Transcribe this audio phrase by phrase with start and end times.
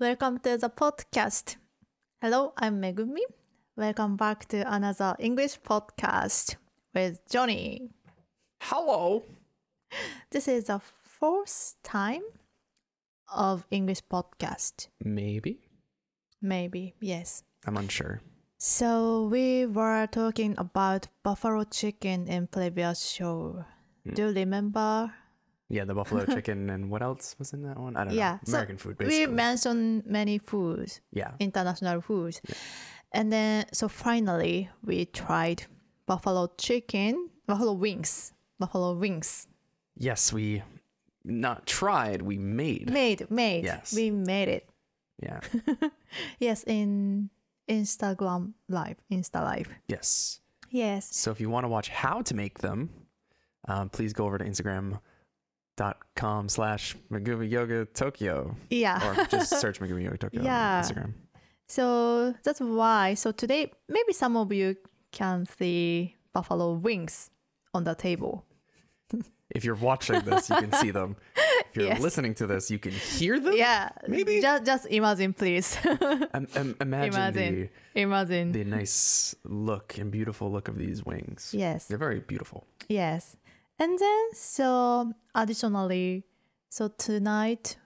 [0.00, 1.56] Welcome to the podcast.
[2.22, 3.20] Hello, I'm Megumi.
[3.76, 6.56] Welcome back to another English podcast
[6.94, 7.90] with Johnny.
[8.62, 9.22] Hello.
[10.30, 12.22] This is the fourth time
[13.30, 14.88] of English podcast.
[15.04, 15.68] Maybe.
[16.40, 17.42] Maybe, yes.
[17.66, 18.22] I'm unsure.
[18.56, 23.66] So we were talking about buffalo chicken in previous show.
[24.06, 24.14] Hmm.
[24.14, 25.12] Do you remember?
[25.70, 27.96] Yeah, the buffalo chicken and what else was in that one?
[27.96, 28.38] I don't Yeah, know.
[28.44, 29.26] so American food, basically.
[29.26, 31.30] We mentioned many foods, yeah.
[31.38, 32.40] international foods.
[33.12, 35.62] And then, so finally, we tried
[36.06, 39.46] buffalo chicken, buffalo wings, buffalo wings.
[39.96, 40.62] Yes, we
[41.24, 42.90] not tried, we made.
[42.90, 43.64] Made, made.
[43.64, 43.94] Yes.
[43.94, 44.68] We made it.
[45.22, 45.40] Yeah.
[46.40, 47.30] Yes, in
[47.68, 49.68] Instagram Live, Insta Live.
[49.86, 50.40] yes.
[50.72, 51.14] Yes.
[51.16, 52.90] So if you want to watch how to make them,
[53.68, 54.44] um, please go over to
[55.80, 58.56] Instagram.com slash Megumi Yoga Tokyo.
[58.70, 59.06] Yeah.
[59.20, 60.78] Or just search Megumi Yoga Tokyo Yeah.
[60.78, 61.12] on Instagram.
[61.68, 63.14] So that's why.
[63.14, 64.76] So today, maybe some of you
[65.12, 67.30] can see buffalo wings
[67.74, 68.44] on the table.
[69.52, 71.16] If you're watching this, you can see them.
[71.34, 72.00] If you're Yes.
[72.00, 73.54] listening to this, you can hear them.
[73.56, 73.88] Yeah.
[74.06, 74.40] Maybe.
[74.40, 75.76] Just, just imagine, please.
[76.32, 77.70] Um, um, imagine, Imagine.
[77.96, 78.52] imagine.
[78.52, 81.50] the the nice look and beautiful look of these wings.
[81.52, 81.86] yes.
[81.86, 82.64] They're very beautiful.
[82.88, 83.34] Yes.
[83.80, 86.24] And then, so additionally,
[86.68, 87.76] so tonight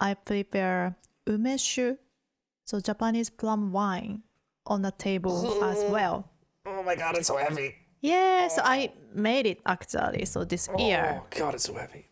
[0.00, 1.96] I prepare umeshu,
[2.66, 4.22] so Japanese plum wine
[4.66, 6.28] on the table as well.
[6.66, 7.76] Oh my god, it's so heavy.
[8.00, 8.98] Yeah, so I oh.
[9.14, 10.24] made it actually.
[10.24, 11.22] So this oh year.
[11.22, 12.08] Oh god, it's so heavy.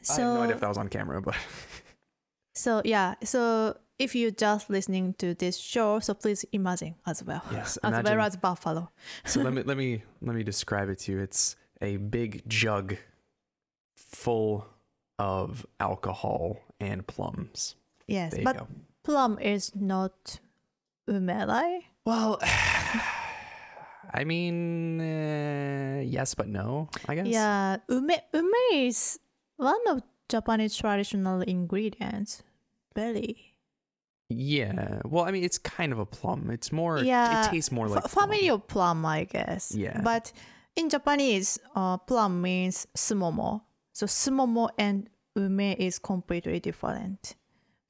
[0.00, 1.36] I So have no idea if that was on camera, but
[2.54, 7.42] So yeah, so if you're just listening to this show, so please imagine as well.
[7.52, 8.90] Yes, as imagine- well as buffalo.
[9.26, 11.18] so let me let me let me describe it to you.
[11.18, 12.96] It's a big jug
[13.96, 14.66] full
[15.18, 17.74] of alcohol and plums.
[18.06, 18.66] Yes, but go.
[19.04, 20.40] plum is not
[21.08, 21.80] umerai.
[22.04, 22.38] Well,
[24.14, 26.88] I mean, uh, yes, but no.
[27.08, 27.26] I guess.
[27.26, 29.18] Yeah, ume ume is
[29.56, 32.42] one of Japanese traditional ingredients.
[32.94, 33.54] Berry.
[34.30, 35.00] Yeah.
[35.04, 36.50] Well, I mean, it's kind of a plum.
[36.50, 36.98] It's more.
[36.98, 38.30] Yeah, It tastes more like plum.
[38.30, 39.74] family of plum, I guess.
[39.74, 40.00] Yeah.
[40.02, 40.32] But
[40.78, 43.62] in Japanese, uh, plum means sumomo.
[43.92, 47.34] So sumomo and ume is completely different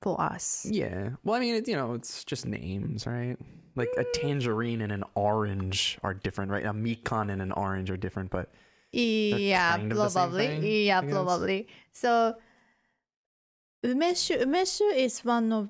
[0.00, 0.66] for us.
[0.69, 1.10] Yeah.
[1.22, 3.37] Well, I mean, it, you know, it's just names, right?
[3.76, 6.65] Like a tangerine and an orange are different, right?
[6.65, 8.50] A mikan and an orange are different, but
[8.91, 10.47] Yeah, kind of probably.
[10.47, 11.69] thing, yeah, probably.
[11.93, 12.34] So,
[13.84, 15.69] umeshu, umeshu is one of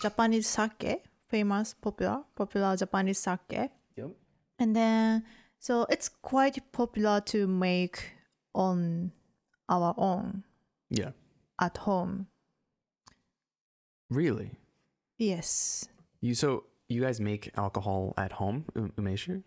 [0.00, 3.70] Japanese sake, famous, popular, popular Japanese sake.
[3.96, 4.10] yep.
[4.58, 5.24] And then,
[5.62, 8.10] so it's quite popular to make
[8.54, 9.12] on
[9.68, 10.42] our own
[10.90, 11.12] Yeah.
[11.60, 12.26] at home.
[14.10, 14.50] Really?
[15.18, 15.88] Yes.
[16.20, 19.42] You so you guys make alcohol at home, um, umeshu?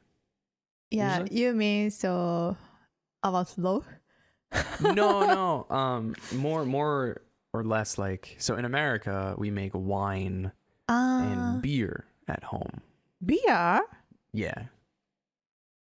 [0.89, 1.39] Yeah, Usually?
[1.41, 2.55] you mean so
[3.23, 3.83] our slow?
[4.81, 5.67] no, no.
[5.69, 7.21] Um, more, more
[7.53, 8.55] or less like so.
[8.55, 10.51] In America, we make wine
[10.87, 12.81] Ah, and beer at home.
[13.25, 13.81] beer?
[14.33, 14.65] Yeah.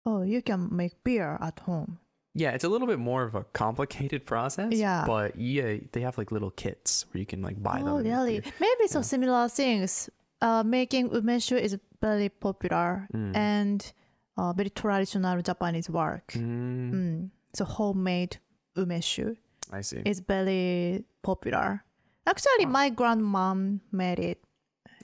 [0.05, 1.99] Oh, you can make beer at home.
[2.33, 4.71] Yeah, it's a little bit more of a complicated process.
[4.73, 5.03] Yeah.
[5.05, 7.87] But yeah, they have like little kits where you can like buy them.
[7.87, 8.41] Oh, make really?
[8.59, 10.09] Maybe some similar things.
[10.41, 13.35] Uh, making umeshu is very popular Mm.
[13.35, 13.93] and
[14.37, 16.31] uh, very traditional Japanese work.
[16.33, 17.29] Mm, Mm.
[17.53, 18.37] So homemade
[18.75, 19.35] umeshu
[19.71, 20.01] I see.
[20.05, 21.83] is very popular.
[22.25, 24.39] Actually, my grandmom made it.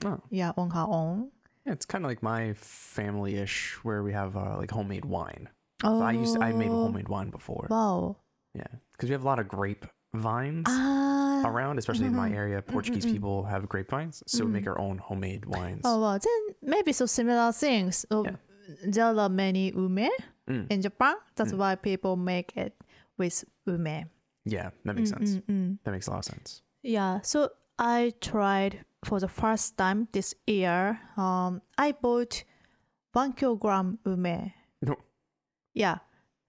[0.04, 0.18] Oh.
[0.30, 1.30] Yeah, on her own.
[1.68, 5.50] Yeah, it's kind of like my family-ish, where we have uh, like homemade wine.
[5.84, 7.66] Oh, So I used to, I made homemade wine before.
[7.70, 8.16] Wow.
[8.54, 9.84] Yeah, because we have a lot of grape
[10.14, 11.42] vines Ah.
[11.44, 12.36] around, especially in my mhm.
[12.36, 12.62] area.
[12.62, 13.12] Portuguese mm, mm.
[13.12, 15.82] people have grapevines, so we make our own homemade wines.
[15.84, 18.06] Oh well, then maybe so similar things.
[18.10, 18.36] So Yeah.
[18.86, 20.08] there are many ume
[20.48, 20.66] Mm.
[20.72, 21.16] in Japan.
[21.36, 21.58] That's Mm.
[21.58, 22.72] why people make it
[23.18, 24.08] with ume.
[24.46, 25.30] Yeah, that makes Mm, sense.
[25.36, 25.78] mm, mm.
[25.84, 26.62] That makes a lot of sense.
[26.82, 27.20] Yeah.
[27.20, 30.98] So I tried for the first time this year.
[31.16, 32.44] Um, I bought
[33.12, 34.52] one kilogram ume.
[34.82, 34.96] No.
[35.74, 35.98] Yeah.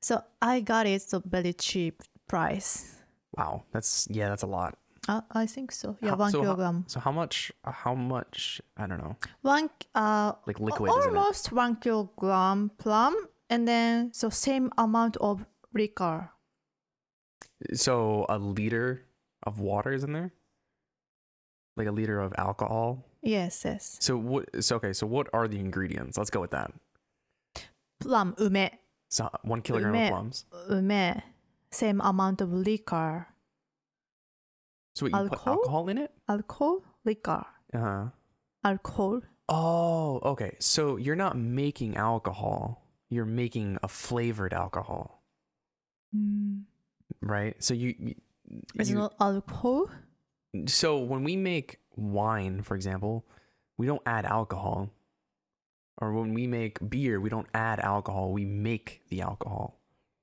[0.01, 2.95] So I got it so very cheap price.
[3.37, 4.77] Wow, that's yeah, that's a lot.
[5.07, 5.97] Uh, I think so.
[6.01, 6.83] Yeah, How- one so how- kilogram.
[6.87, 7.51] So how much?
[7.63, 8.61] How much?
[8.77, 9.15] I don't know.
[9.41, 13.15] one uh Like liquid, almost one kilogram plum,
[13.49, 16.29] and then so same amount of liquor.
[17.73, 19.05] So a liter
[19.43, 20.31] of water is in there.
[21.79, 23.05] Like a liter of alcohol.
[23.23, 23.97] Yes, yes.
[24.01, 24.49] So what?
[24.63, 24.91] So okay.
[24.91, 26.17] So what are the ingredients?
[26.17, 26.71] Let's go with that.
[28.01, 28.69] Plum ume
[29.07, 30.03] So one kilogram Ume.
[30.03, 30.45] of plums.
[30.69, 31.21] ume
[31.71, 33.27] same amount of liquor.
[34.95, 35.53] So what, you put Alcohol?
[35.53, 36.11] alcohol in it?
[36.27, 38.05] Alcohol liquor, Uh huh.
[38.65, 39.21] alcohol.
[39.47, 40.57] Oh, okay.
[40.59, 42.83] So you're not making alcohol.
[43.09, 45.23] You're making a flavored alcohol,
[46.15, 46.63] Mm.
[47.21, 47.55] right?
[47.63, 48.15] So you, you,
[48.75, 49.87] It's you- not alcohol.
[50.67, 53.25] So when we make wine, for example,
[53.77, 54.89] we don't add alcohol.
[56.01, 58.31] Or when we make beer, we don't add alcohol.
[58.31, 59.79] We make the alcohol.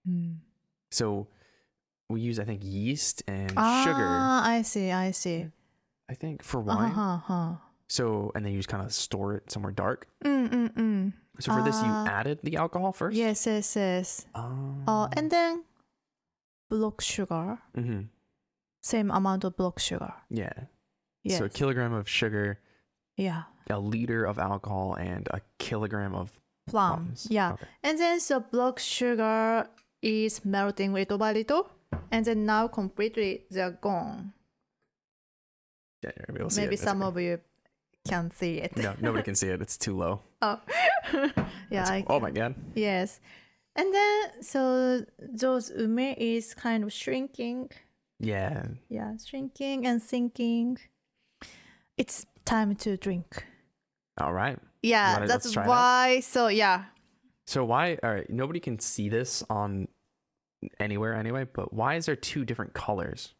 [0.09, 0.37] Mm.
[0.91, 1.29] So
[2.09, 4.19] we use, I think, yeast and sugar.
[4.23, 5.49] Ah, I see, I see.
[6.09, 6.93] I think for Uh wine.
[6.93, 7.53] huh, huh.
[7.89, 10.09] So and then you just kind of store it somewhere dark.
[10.25, 11.13] Mm, mm, mm.
[11.41, 12.09] So for this, you Ah.
[12.09, 13.15] added the alcohol first.
[13.17, 14.25] Yes, yes, yes.
[14.35, 14.81] Oh.
[14.89, 15.65] Uh, and then
[16.71, 18.09] block sugar, hmm
[18.87, 20.15] same amount of block sugar.
[20.31, 20.53] Yeah.
[21.23, 21.39] Yes.
[21.39, 22.61] So a kilogram of sugar,
[23.17, 23.43] yeah.
[23.69, 26.31] a liter of alcohol, and a kilogram of
[26.69, 27.07] Plum.
[27.07, 27.27] plums.
[27.29, 27.53] Yeah.
[27.53, 27.67] Okay.
[27.83, 29.69] And then so block sugar
[30.03, 31.69] is melting little by little.
[32.11, 34.33] And then now completely they're gone.
[36.03, 36.81] Yeah, everybody will see Maybe it.
[36.81, 37.09] Some okay.
[37.09, 37.41] of you
[38.07, 38.77] can see it.
[38.77, 39.61] No, nobody can see it.
[39.61, 40.21] It's too low.
[40.43, 40.61] Oh.
[41.71, 41.89] yeah.
[41.89, 42.55] I oh my god.
[42.75, 43.21] Yes.
[43.75, 47.71] And then so those ume is kind of shrinking.
[48.19, 48.65] Yeah.
[48.89, 50.79] Yeah, shrinking and sinking.
[51.97, 53.45] It's time to drink.
[54.19, 54.59] All right.
[54.83, 55.67] Yeah, wanna- that's let's that?
[55.67, 56.21] why.
[56.21, 56.85] So yeah.
[57.47, 57.99] So why?
[58.03, 58.29] All right.
[58.29, 59.89] Nobody can see this on
[60.81, 61.47] anywhere anyway.
[61.53, 63.35] But why is there two different colors?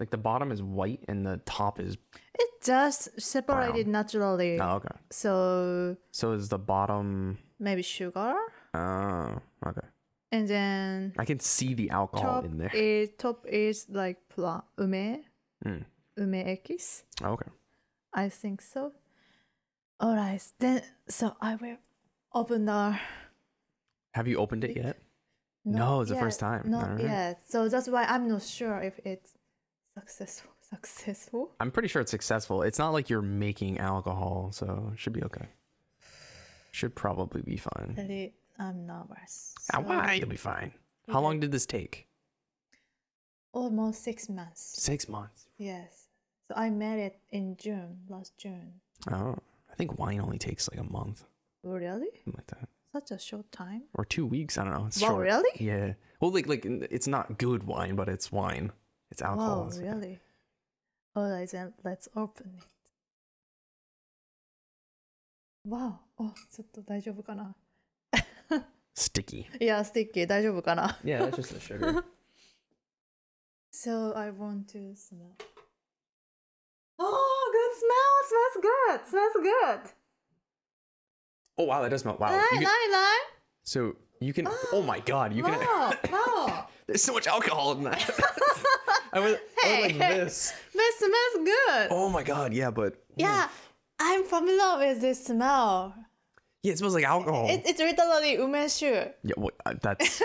[0.00, 1.96] Like the bottom is white and the top is.
[2.38, 4.58] It just separated naturally.
[4.60, 4.88] Oh, okay.
[5.10, 7.38] So So is the bottom?
[7.60, 8.34] maybe sugar.
[8.74, 9.86] Oh, okay.
[10.34, 12.74] And then I can see the alcohol top in there.
[12.74, 15.22] is top is like plum ume
[15.64, 15.84] Mm.
[17.22, 17.50] Okay.
[18.12, 18.92] I think so.
[20.02, 21.78] Alright, then so I will
[22.34, 22.98] open the
[24.14, 24.98] Have you opened it yet?
[25.64, 26.62] No, it's the first time.
[26.66, 27.04] Not Alright.
[27.04, 27.42] yet.
[27.48, 29.34] So that's why I'm not sure if it's
[29.96, 30.50] successful.
[30.74, 31.52] Successful.
[31.60, 32.62] I'm pretty sure it's successful.
[32.62, 35.46] It's not like you're making alcohol, so it should be okay.
[36.72, 38.32] Should probably be fine.
[38.53, 39.53] Really, I'm nervous.
[39.73, 40.13] Ah, So, why?
[40.13, 40.71] You'll be fine.
[41.07, 41.23] How Okay.
[41.23, 42.07] long did this take?
[43.51, 44.61] Almost six months.
[44.61, 45.47] Six months.
[45.57, 46.09] Yes.
[46.47, 48.81] So I made it in June, last June.
[49.11, 49.35] Oh,
[49.71, 51.25] I think wine only takes like a month,
[51.63, 52.09] Oh, really?
[52.23, 53.83] something like that, Such a short time?
[53.95, 54.57] or two weeks.
[54.57, 54.85] I don't know.
[54.87, 55.25] It's Wow, short.
[55.25, 55.51] really?
[55.59, 55.93] Yeah.
[56.19, 58.71] Well, like like it's not good wine, but it's wine.
[59.11, 59.63] It's alcohol.
[59.65, 60.19] Wow, so- really?
[61.15, 62.63] Alright, then let's open it.
[65.65, 65.99] Wow.
[66.19, 67.55] Oh, ちょっと大丈夫かな
[68.95, 69.45] Sticky.
[69.61, 72.03] いや、スティッキー大丈夫かな Yeah, that's just the sugar.
[73.71, 75.35] So I want to smell.
[76.97, 78.11] Oh, good smell!
[78.27, 79.09] Smells good!
[79.09, 79.93] Smells good!
[81.57, 82.17] oh wow, that does smell.
[82.19, 82.27] Wow.
[82.31, 83.17] ない You な can, いない
[83.63, 84.47] so you can.
[84.73, 85.53] Oh my god, you can.
[85.59, 85.93] Wow!
[86.11, 86.67] Wow!
[86.87, 88.01] There's so much alcohol in that.
[89.13, 90.19] I was, I was like Hey.
[90.25, 90.53] this.
[90.73, 91.87] That smells good!
[91.91, 93.47] Oh my god, yeah, but Yeah,
[93.99, 95.93] I'm familiar with this smell.
[96.64, 97.46] yeah, it smells like alcohol.
[97.48, 99.12] It, it's literally umeshu.
[99.22, 100.20] yeah, well, uh, that's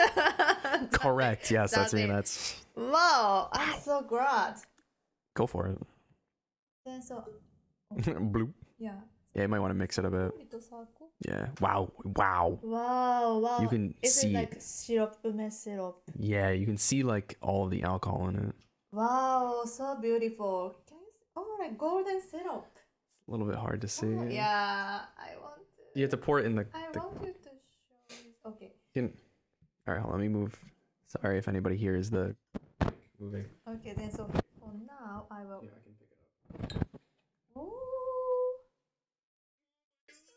[0.92, 1.52] correct.
[1.52, 2.06] Yes, that's me.
[2.08, 2.66] That's it.
[2.76, 4.56] That's Wow, I'm so glad.
[5.36, 5.78] go for it.
[6.86, 7.24] Then so,
[7.94, 8.52] Bloop.
[8.80, 8.94] yeah.
[9.36, 10.32] Yeah, you might want to mix it a bit.
[11.28, 11.48] Yeah.
[11.62, 11.92] Wow.
[12.04, 12.58] Wow.
[12.64, 13.58] Wow, wow.
[13.62, 14.52] You can Is see it it.
[14.52, 16.02] like syrup, ume syrup?
[16.18, 18.56] Yeah, you can see like all of the alcohol in it.
[18.92, 20.76] Wow, so beautiful.
[20.88, 21.26] Can you see?
[21.38, 22.66] Oh, like golden syrup.
[23.28, 24.08] A little bit hard to see.
[24.08, 25.59] Oh, yeah, I want to.
[25.99, 26.67] You have to pour it in the.
[26.75, 27.51] I the want you to show
[28.11, 28.49] it.
[28.49, 29.13] Okay, can,
[29.87, 30.59] all right, hold on, let me move.
[31.07, 32.35] Sorry if anybody hears the
[33.21, 33.45] moving.
[33.69, 33.95] okay.
[33.97, 34.29] Then so
[34.59, 35.63] for now, I will.
[35.63, 37.01] I can pick it up.
[37.57, 37.71] Oh,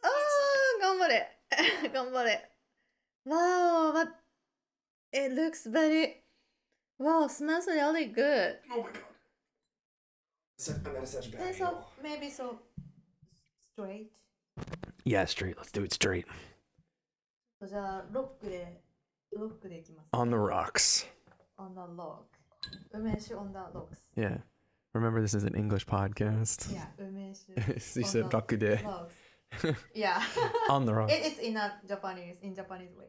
[0.04, 1.28] oh, 頑張れ
[1.92, 2.52] 頑張れ
[3.26, 4.08] Wow, but
[5.12, 6.24] it looks very.
[6.98, 8.58] Wow, smells really good.
[8.72, 9.02] Oh my god.
[10.86, 12.60] I'm at such Then so maybe so
[13.74, 14.12] straight.
[15.06, 15.58] Yeah, straight.
[15.58, 16.26] Let's do it straight.
[17.66, 18.82] じゃあロックで
[19.36, 20.08] ロックでいきます。
[20.14, 21.08] On the rocks.
[21.58, 22.26] on the log.
[22.94, 23.98] 梅酒 on the logs.
[24.16, 24.40] Yeah.
[24.94, 26.72] Remember, this is an English podcast.
[26.74, 27.54] Yeah, 梅酒
[28.00, 28.84] you on said the rakude.
[28.84, 29.14] logs.
[29.94, 30.22] Yeah.
[30.70, 31.14] On the rocks.
[31.14, 33.08] it, it's in a Japanese, in Japanese way.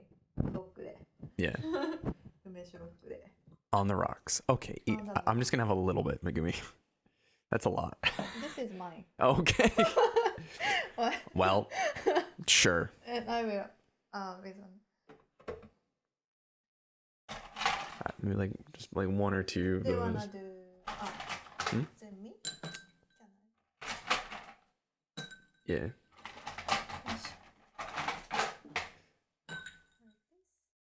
[0.53, 0.97] ロックで。
[1.37, 1.55] Yeah.
[2.45, 3.31] 梅酒ロックで。
[3.73, 4.43] On the rocks.
[4.49, 4.81] Okay.
[4.87, 6.55] e- On the I- I'm just gonna have a little bit, Megumi.
[7.54, 7.96] That's a lot.
[8.42, 9.06] This is mine.
[9.22, 9.72] okay.
[10.96, 11.14] What?
[11.36, 11.70] Well,
[12.48, 12.92] sure.
[13.08, 13.66] and I will.
[14.14, 14.44] Uh, um,
[17.30, 17.34] Uh,
[18.22, 20.14] Maybe like just like one or two of do you those.
[20.16, 20.40] wanna do?
[20.88, 20.92] Uh,
[21.60, 21.80] Hmm?
[21.96, 22.34] Is it me?
[25.66, 25.88] Yeah.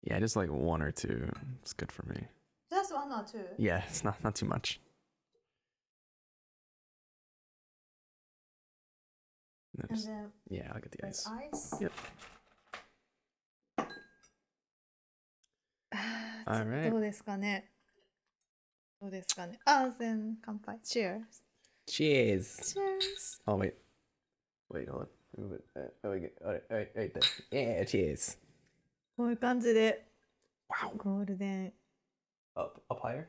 [0.03, 1.29] Yeah, just like one or two.
[1.63, 2.27] It's good for me.
[2.71, 3.41] Just one or two.
[3.57, 4.79] Yeah, it's not not too much.
[9.79, 11.27] And just, and yeah, I'll get the ice.
[11.53, 11.75] ice.
[11.79, 11.91] Yep.
[16.47, 16.89] All right.
[16.89, 17.71] どうですかね
[19.01, 20.79] どうですかねあ、全乾杯。
[20.83, 21.21] Cheers.
[21.87, 22.73] Cheers.
[22.73, 23.41] Cheers.
[23.47, 23.73] Oh, wait.
[24.69, 25.07] Wait, hold on.
[25.37, 25.63] Move it.
[26.03, 26.31] Oh, okay.
[26.43, 27.23] All right, all right, right there.
[27.51, 28.37] Yeah, cheers.
[29.17, 30.05] Oh, こういう感じで。
[30.69, 30.97] Wow.
[30.97, 31.73] ゴールデン。
[32.55, 33.27] Up, up higher?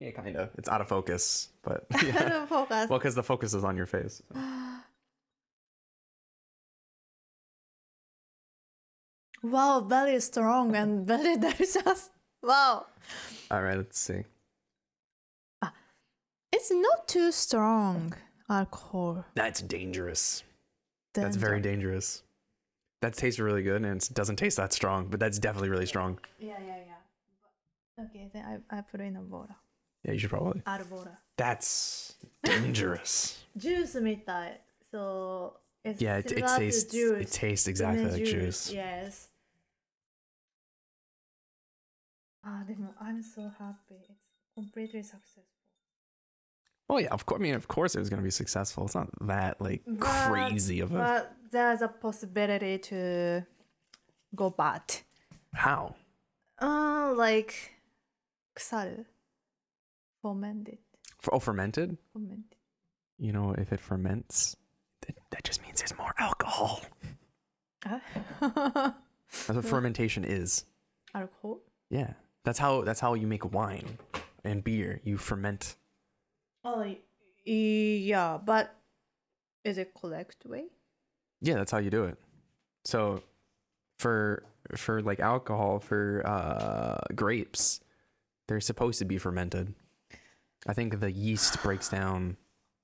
[0.00, 0.50] Yeah, kind of.
[0.58, 1.86] It's out of focus, but.
[2.04, 2.18] Yeah.
[2.26, 2.90] out of focus.
[2.90, 4.22] Well, because the focus is on your face.
[4.32, 4.38] So.
[9.45, 12.09] Wow, very strong and very delicious.
[12.43, 12.85] Wow.
[13.49, 14.23] All right, let's see.
[16.53, 18.13] It's not too strong
[18.49, 19.25] alcohol.
[19.35, 20.43] That's dangerous.
[21.13, 21.87] That's very Danger.
[21.87, 22.23] dangerous.
[23.01, 26.19] That tastes really good, and it doesn't taste that strong, but that's definitely really strong.
[26.39, 26.77] Yeah, yeah,
[27.97, 28.03] yeah.
[28.05, 29.55] Okay, then I, I put in a water.
[30.03, 30.61] Yeah, you should probably.
[30.65, 31.17] Add water.
[31.37, 33.37] That's dangerous.
[33.55, 34.61] ジュースみたい。
[34.91, 36.91] So, it's yeah, it, it similar to tastes.
[36.91, 37.21] juice.
[37.21, 38.71] It tastes exactly Lemon like juice.
[38.71, 39.29] Yes.
[42.48, 42.62] Ah,
[43.00, 44.06] I'm so happy.
[44.08, 45.42] It's completely successful.
[46.88, 47.40] Oh yeah, of course.
[47.40, 48.84] I mean, of course, it was going to be successful.
[48.84, 50.98] It's not that like but, crazy of a.
[50.98, 53.44] But there's a possibility to
[54.36, 54.82] go bad.
[55.52, 55.96] How?
[56.62, 57.80] Uh, like
[58.54, 59.04] kusal,
[60.22, 60.78] fermented.
[61.18, 61.98] For, oh, fermented.
[62.12, 62.54] Fermented.
[63.18, 64.54] You know, if it ferments,
[65.04, 66.82] that, that just means there's more alcohol.
[67.84, 67.98] Huh?
[68.40, 68.94] Ah.
[69.46, 70.64] That's what fermentation is.
[71.12, 71.60] Alcohol.
[71.90, 72.12] Yeah
[72.46, 73.98] that's how that's how you make wine
[74.44, 75.00] and beer.
[75.04, 75.76] You ferment.
[76.64, 76.94] oh
[77.44, 78.74] yeah but
[79.62, 80.64] is it correct way
[81.42, 82.18] Yeah, that's how you do it.
[82.84, 83.22] So,
[83.98, 84.44] for
[84.76, 87.80] for like alcohol for uh, grapes,
[88.46, 89.74] they're supposed to be fermented.
[90.66, 92.36] I think the yeast breaks down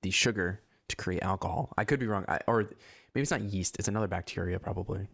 [0.03, 1.73] the sugar to create alcohol.
[1.77, 2.63] I could be wrong, I, or
[3.13, 3.79] maybe it's not yeast.
[3.79, 5.07] It's another bacteria, probably.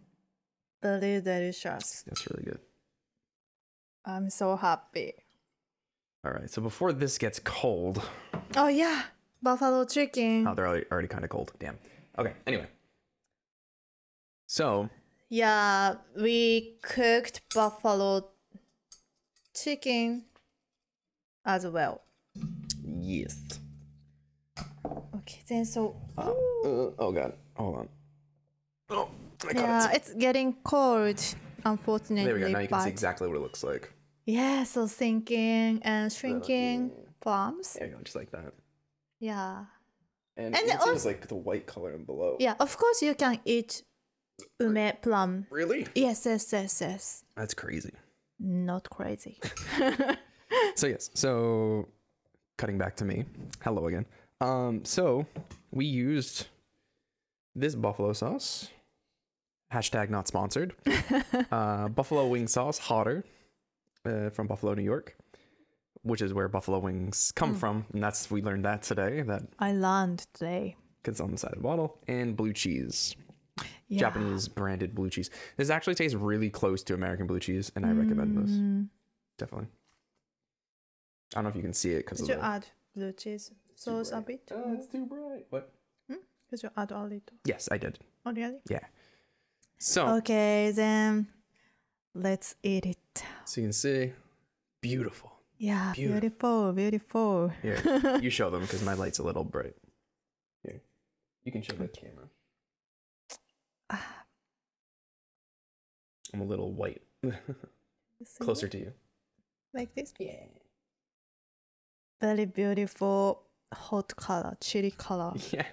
[0.82, 2.60] very delicious That's really good.
[4.06, 5.14] I'm so happy
[6.26, 8.02] All right, so before this gets cold,
[8.58, 9.04] oh yeah
[9.42, 11.52] buffalo chicken oh, they're already, already kind of cold.
[11.60, 11.78] Damn.
[12.18, 12.34] Okay.
[12.46, 12.68] Anyway,
[14.48, 14.90] so
[15.30, 18.28] yeah we cooked buffalo
[19.56, 20.24] chicken
[21.46, 22.02] as well
[22.84, 23.38] yes.
[25.16, 27.90] okay then so Uh, uh, oh god, hold on.
[28.90, 29.10] Oh,
[29.54, 29.96] yeah it.
[29.98, 31.22] it's getting cold
[31.66, 32.48] unfortunately There we go.
[32.50, 33.92] Now you can see exactly what it looks like.
[34.26, 37.74] Yeah, so sinking and shrinking plums.
[37.74, 38.54] There you go, just like that.
[39.20, 39.66] Yeah.
[40.38, 42.38] And, And you can see al- there's like the white color in below.
[42.40, 43.84] Yeah, of course you can eat
[44.60, 45.48] ume plum.
[45.50, 45.88] Really?
[45.96, 47.24] Yes, yes, yes, yes.
[47.36, 47.94] That's crazy.
[48.40, 49.40] Not crazy.
[50.76, 51.88] So yes, so
[52.58, 53.26] cutting back to me.
[53.64, 54.06] Hello again.
[54.42, 55.28] Um, so
[55.72, 56.48] we used
[57.56, 58.70] this buffalo sauce.
[59.74, 60.74] Hashtag not sponsored.
[61.52, 63.24] uh, buffalo wing sauce, hotter,
[64.06, 65.16] uh, from Buffalo, New York,
[66.02, 69.22] which is where buffalo wings come from, and that's we learned that today.
[69.22, 70.76] That I learned today.
[71.06, 73.16] it's on the side of the bottle, and blue cheese.
[73.90, 74.00] Yeah.
[74.02, 75.30] Japanese branded blue cheese.
[75.58, 78.88] This actually tastes really close to American blue cheese, and I recommend this Mm,
[79.38, 79.68] definitely.
[81.34, 82.46] I don't know if you can see it because Could you the.
[82.46, 84.52] add blue cheese sauce a bit?
[84.52, 85.46] Oh, it's too bright.
[85.50, 85.72] What?
[86.50, 87.38] Could you add a little?
[87.46, 88.00] Yes, I did.
[88.26, 88.58] Oh, really?
[88.68, 88.80] Yeah.
[89.80, 91.28] So, Okay, then
[92.14, 93.24] let's eat it.
[93.46, 94.12] so you can see,
[94.82, 95.32] beautiful.
[95.58, 96.72] Yeah, Beautiful.
[96.72, 97.52] beautiful, beautiful.
[97.62, 99.76] Here, you show them because my light's a little bright.
[100.64, 100.82] Here,
[101.44, 102.30] you can show the camera.
[103.90, 104.24] Ah.
[106.34, 107.02] I'm a little white,
[108.40, 108.94] closer to you.
[109.74, 110.14] Like this?
[110.20, 110.46] Yeah.
[112.22, 113.44] Very beautiful
[113.74, 115.34] hot color, chili color.
[115.52, 115.66] Yeah.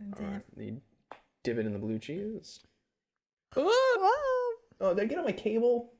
[0.00, 0.80] And All then, right, you
[1.44, 2.60] dip it in the blue cheese.
[3.56, 3.62] wow,
[4.80, 5.92] Oh, did I get on my cable?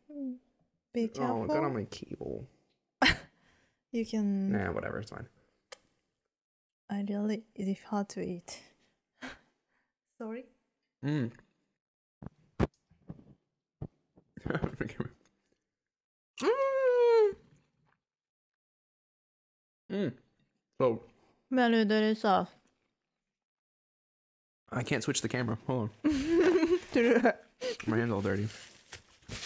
[0.93, 1.45] be Oh, careful.
[1.45, 2.49] it got on my cable.
[3.93, 4.51] You can.
[4.51, 5.29] Nah, whatever, it's fine.
[6.91, 8.61] I really, it's hard to eat.
[10.19, 10.47] Sorry.
[11.07, 11.31] Mm.
[16.43, 17.33] Mm.
[19.91, 20.13] mm.
[20.79, 21.03] So
[21.51, 22.49] Very delicious.
[24.75, 25.57] I can't switch the camera.
[25.67, 26.13] Hold on,
[27.87, 28.49] my hand's all dirty.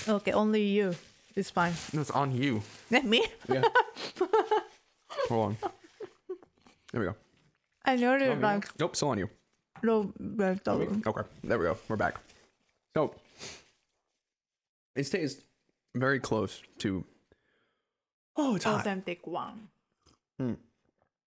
[0.09, 0.95] okay, only you.
[1.37, 1.73] It's fine.
[1.93, 2.63] No, it's on you.
[2.91, 3.25] Let me.
[3.49, 3.63] Yeah.
[5.29, 5.57] Hold on.
[6.93, 7.15] There we go.
[7.85, 9.31] I know- like Nope, still on you.
[10.19, 11.01] vegetable.
[11.07, 11.77] Okay, there we go.
[11.89, 12.17] We're back.
[12.95, 13.15] So
[14.97, 15.43] it stays
[15.95, 17.05] very close to.
[18.37, 18.81] Oh, it's hot.
[18.81, 19.69] Authentic one.
[20.41, 20.55] Hmm.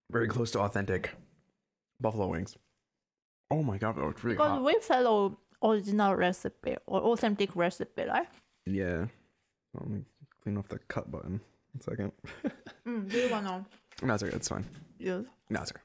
[0.10, 1.12] Very close to authentic
[2.02, 2.58] buffalo wings.
[3.52, 4.64] Oh my god, that looks really Because hot.
[4.64, 8.28] we follow original recipe or authentic recipe, right?
[8.66, 9.06] Yeah.
[9.74, 10.02] Let me
[10.42, 11.40] clean off the cut button.
[11.74, 12.12] One second.
[12.88, 13.64] Mm, do you wanna
[14.02, 14.36] No, it's okay.
[14.36, 14.66] It's fine.
[14.98, 15.28] use?
[15.52, 15.82] No, it's okay.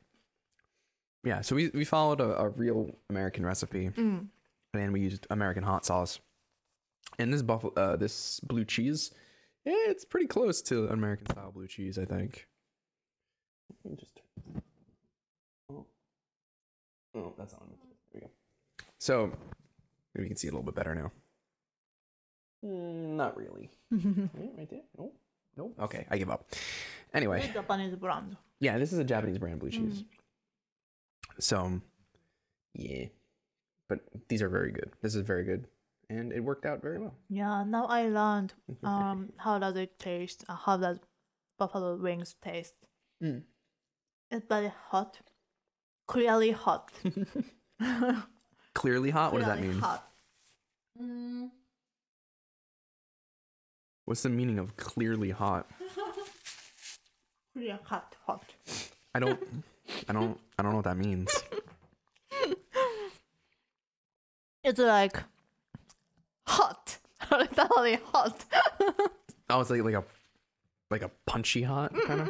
[1.25, 4.29] Yeah, so we, we followed a, a real American recipe Mm.
[4.73, 6.19] and we used American hot sauce.
[7.19, 9.13] And this buffalo, uh, this blue cheese,
[9.67, 12.47] yeah, it's pretty close to American style blue cheese, I think.
[13.85, 14.19] Let me just.
[14.19, 14.26] Oh,
[17.17, 17.67] oh that's on.
[17.69, 17.77] There
[18.15, 18.31] we go.
[18.99, 19.33] So
[20.15, 21.11] maybe you can see it a little bit better now.
[22.65, 23.71] Mm, not really.
[23.91, 24.83] Yeah, right there.
[24.99, 25.13] No,
[25.57, 25.73] no.
[25.81, 26.51] Okay, I give up.
[27.15, 28.37] Anyway, Japanese brand.
[28.61, 30.03] yeah, this is a Japanese brand blue cheese.
[30.03, 30.07] Mm.
[31.39, 31.81] So,
[32.75, 33.07] yeah,
[33.89, 34.93] but these are very good.
[35.03, 35.67] This is very good,
[36.09, 37.15] and it worked out very well.
[37.29, 40.45] Yeah, now I learned um how does it taste?
[40.49, 40.99] Uh, how does
[41.59, 42.75] buffalo wings taste?
[43.23, 43.43] Mm.
[44.31, 45.21] It's very hot,
[46.07, 46.91] clearly hot.
[48.75, 49.33] Clearly hot.
[49.33, 49.79] What does that Clearly mean?
[49.81, 50.09] Hot.
[51.01, 51.51] Mm,
[54.05, 55.69] What's the meaning of clearly hot?
[57.53, 58.45] clear hot, hot.
[59.15, 59.41] I don't,
[60.09, 61.31] I don't, I don't know what that means.
[64.63, 65.23] It's like
[66.47, 66.99] hot,
[67.31, 68.45] literally hot.
[69.49, 70.05] Oh, it's like like a,
[70.91, 72.29] like a punchy hot kind of,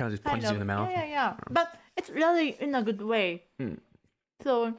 [0.00, 0.88] kind of just punches you in the mouth.
[0.90, 1.34] Yeah, yeah, yeah.
[1.50, 3.44] But it's really in a good way.
[3.58, 3.74] Hmm.
[4.42, 4.74] So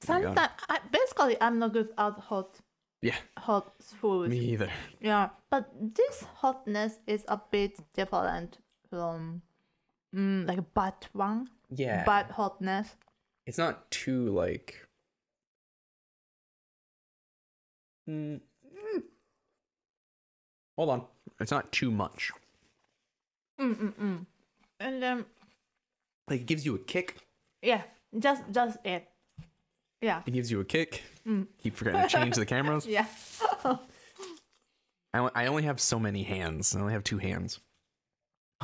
[0.00, 2.60] sometimes, I, basically, I'm not good at hot,
[3.00, 4.28] Yeah, hot food.
[4.30, 4.70] me either.
[5.00, 8.58] Yeah, but this hotness is a bit different
[8.90, 9.40] from
[10.14, 12.96] mm, like bad one, Yeah, bad hotness.
[13.46, 14.86] it's not too like.
[18.06, 19.02] Mm, mm.
[20.76, 21.02] Hold on,
[21.40, 22.30] it's not too much.
[23.58, 24.26] Mm mm mm.
[24.84, 25.24] And then
[26.28, 27.16] Like it gives you a kick.
[27.62, 27.82] yeah,
[28.18, 29.08] just just it.
[30.02, 31.02] Yeah, It gives you a kick.
[31.26, 31.46] Mm.
[31.62, 32.84] Keep forgetting to change the cameras.
[32.96, 33.06] yeah.
[35.14, 36.74] I, I only have so many hands.
[36.76, 37.60] I only have two hands.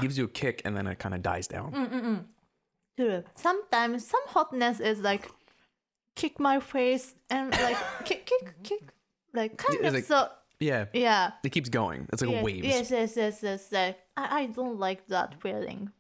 [0.01, 1.73] gives you a kick and then it kind of dies down.
[1.73, 2.25] Mm mm mm.
[2.99, 3.25] True.
[3.35, 5.31] Sometimes some hotness is like
[6.17, 8.83] kick my face and like kick kick kick
[9.33, 10.29] like kind It's of like- so
[10.59, 11.31] Yeah, yeah.
[11.43, 12.07] it keeps going.
[12.13, 12.67] It's like yes, waves.
[12.67, 13.69] Yes, yes, yes, yes.
[13.73, 13.95] yes.
[14.17, 15.91] I, I don't like that feeling.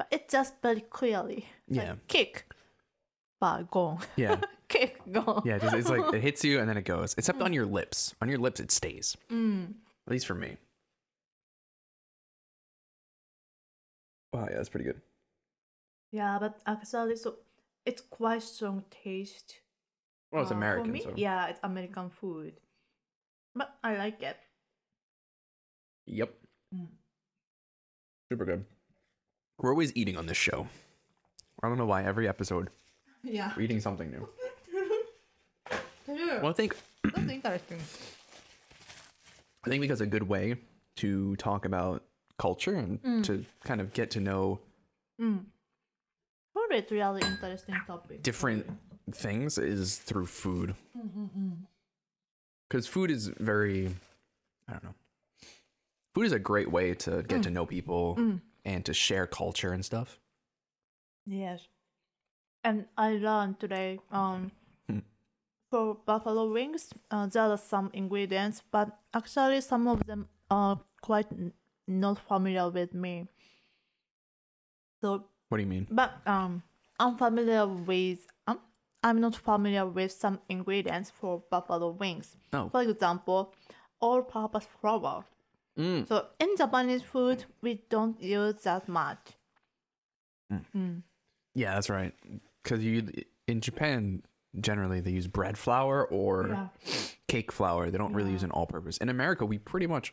[0.00, 1.44] But it just very clearly.
[1.68, 1.94] like, Yeah.
[2.08, 2.46] kick.
[3.38, 3.98] But gone.
[4.16, 5.42] Yeah, kick, gone.
[5.44, 5.58] yeah.
[5.58, 7.14] Just, it's like it hits you and then it goes.
[7.18, 8.14] Except on your lips.
[8.22, 9.14] On your lips, it stays.
[9.30, 9.74] Mm.
[10.06, 10.56] At least for me.
[14.32, 15.02] Wow, yeah, that's pretty good.
[16.12, 17.36] Yeah, but actually, so
[17.84, 19.60] it's quite strong taste.
[20.32, 21.02] Well, it's uh, American, me.
[21.02, 22.54] so Yeah, it's American food.
[23.54, 24.38] But I like it.
[26.06, 26.32] yep,
[26.74, 26.86] Mm.
[28.32, 28.64] super good.
[29.60, 30.66] We're always eating on this show.
[31.62, 32.04] I don't know why.
[32.04, 32.70] Every episode,
[33.22, 33.52] Yeah.
[33.56, 34.28] we're eating something new.
[36.08, 37.78] Well, I think That's interesting.
[39.64, 40.56] I think because a good way
[40.96, 42.02] to talk about
[42.38, 43.24] culture and Mm.
[43.24, 44.60] to kind of get to know
[45.20, 45.44] Mm.
[46.54, 48.22] Food is really interesting topic.
[48.22, 48.66] different
[49.12, 50.74] things is through food.
[52.68, 53.94] Because food is very,
[54.66, 54.94] I don't know.
[56.14, 58.40] Food is a great way to get to know people Mm.
[58.64, 60.18] And to share culture and stuff.
[61.26, 61.60] Yes.
[62.64, 64.50] And I learned today um
[64.88, 64.98] Hmm.
[65.70, 71.30] for buffalo wings uh, there are some ingredients but actually some of them are quite
[71.32, 71.52] n-
[71.86, 73.28] not familiar with me.
[75.00, 75.86] So What do you mean?
[75.90, 76.62] but um
[76.98, 78.60] I'm familiar with um
[79.02, 82.36] I'm not familiar with some ingredients for buffalo wings.
[82.52, 82.68] Oh.
[82.68, 83.54] For example,
[84.00, 85.24] all purpose flour.
[85.80, 86.06] Mm.
[86.08, 89.24] So in Japanese food we don't use that much.
[90.52, 90.64] Mm.
[90.76, 91.02] Mm.
[91.54, 92.12] Yeah, that's right.
[92.62, 93.08] Because you
[93.46, 94.22] in Japan
[94.60, 96.68] generally they use bread flour or Yeah.
[97.28, 97.90] cake flour.
[97.90, 98.98] They don't really use an all-purpose.
[98.98, 100.12] In America, we pretty much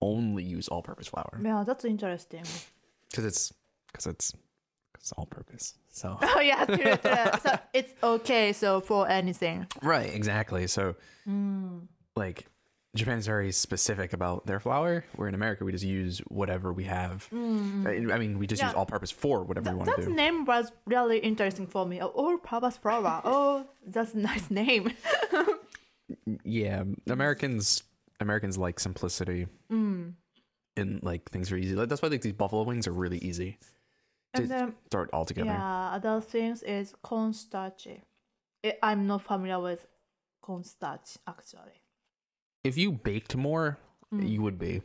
[0.00, 2.44] only use all-purpose flour Yeah, that's interesting.
[3.10, 3.52] because it's
[3.86, 4.32] because it's
[4.98, 5.74] it's all-purpose.
[5.90, 7.38] So Oh yeah, true, true.
[7.42, 8.52] so it's okay.
[8.52, 9.66] So for anything.
[9.82, 10.66] right, exactly.
[10.66, 10.94] So
[11.26, 11.88] Mm.
[12.16, 12.46] like
[12.94, 15.04] Japan's very specific about their flour.
[15.16, 17.28] Where in America, we just use whatever we have.
[17.32, 18.76] I I mean, we just use Mm.
[18.78, 20.04] All-purpose for whatever we want to do.
[20.04, 22.00] That name was really interesting for me.
[22.00, 23.20] All purpose flour.
[23.24, 24.92] Oh, that's a nice name.
[26.44, 27.82] Yeah, Americans
[28.20, 30.14] Americans like simplicity Mm.
[30.76, 31.74] and like things are easy.
[31.74, 33.58] That's why like these buffalo wings are really easy
[34.34, 35.48] to And then start all together.
[35.48, 37.88] yeah, other things is cornstarch.
[38.82, 39.86] I'm not familiar with
[40.42, 41.80] cornstarch actually.
[42.64, 43.78] If you baked more,
[44.12, 44.28] Mm.
[44.28, 44.82] you would be.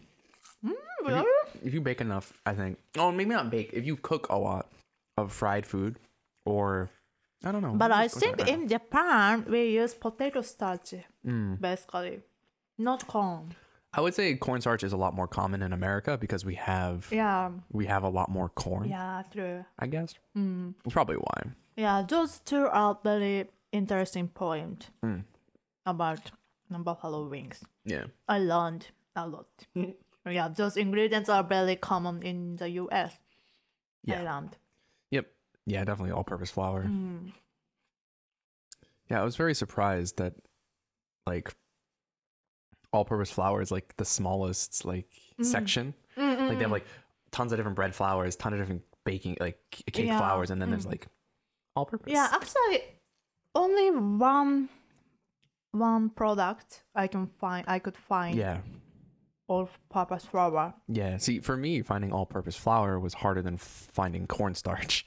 [1.04, 1.24] Really?
[1.64, 2.78] If you bake enough, I think.
[2.98, 3.72] Oh, maybe not bake.
[3.74, 4.68] If you cook a lot
[5.18, 5.98] of fried food
[6.46, 6.90] or
[7.44, 7.74] I don't know.
[7.74, 10.94] But I just look at think in Japan we use potato starch.
[11.26, 11.60] Mm.
[11.62, 12.22] basically,
[12.78, 13.56] not corn.
[13.94, 17.52] I would say cornstarch is a lot more common in America because we have Yeah,
[17.72, 18.90] we have a lot more corn.
[18.90, 19.64] yeah, true.
[19.80, 20.74] I guess Mm.
[20.90, 21.44] probably why.
[21.78, 25.24] Yeah, those two are very interesting point Mm.
[25.86, 26.32] about
[26.78, 27.64] buffalo wings.
[27.84, 28.06] Yeah.
[28.28, 29.48] I learned a lot.
[30.30, 33.14] yeah, those ingredients are very common in the US.
[34.04, 34.22] Yeah.
[34.22, 34.58] I learned.
[35.12, 35.26] Yep.
[35.66, 36.84] Yeah, definitely all-purpose flour.
[36.84, 37.34] Mm.
[39.10, 40.36] Yeah, I was very surprised that
[41.26, 41.54] like
[42.94, 45.46] all-purpose flour is like the smallest like Mm.
[45.46, 45.94] section.
[46.18, 46.86] Like they have like
[47.32, 49.58] tons of different bread flours, ton of different baking like
[49.92, 50.18] cake Yeah.
[50.18, 50.90] flours, and then there's Mm.
[50.92, 51.08] like
[51.76, 52.12] all-purpose.
[52.12, 52.84] Yeah, actually,
[53.56, 54.70] only one
[55.72, 57.66] one product I can find.
[57.68, 58.62] I could find Yeah.
[59.48, 60.74] all-purpose flour.
[60.88, 61.18] Yeah.
[61.18, 65.06] See, for me, finding all-purpose flour was harder than finding cornstarch.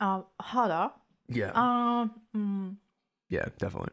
[0.00, 0.90] Uh, harder.
[1.28, 1.52] Yeah.
[1.54, 2.76] Um, mm,
[3.28, 3.92] yeah, definitely.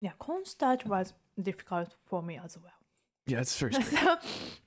[0.00, 2.72] yeah, cornstarch was difficult for me as well.
[3.26, 3.86] Yeah, it's very strange.
[3.88, 4.16] so,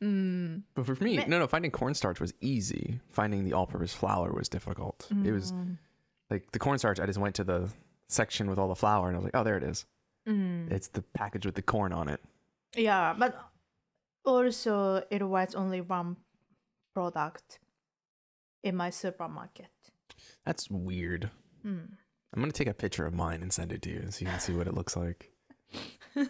[0.01, 2.99] mm, but for me, no, no, finding cornstarch was easy.
[3.09, 5.07] Finding the all-purpose flour was difficult.
[5.25, 5.77] It was mm,
[6.29, 6.99] like the cornstarch.
[6.99, 7.69] I just went to the
[8.09, 9.85] section with all the flour, and I was like, oh, there it is.
[10.27, 10.71] mm.
[10.71, 12.19] It's the package with the corn on it.
[12.75, 13.39] Yeah, but
[14.25, 16.17] also it was only one
[16.93, 17.59] product
[18.63, 19.67] in my supermarket.
[20.45, 21.29] That's weird.
[21.65, 21.89] Mm.
[22.33, 24.39] I'm gonna take a picture of mine and send it to you, so you can
[24.39, 25.31] see what it looks like.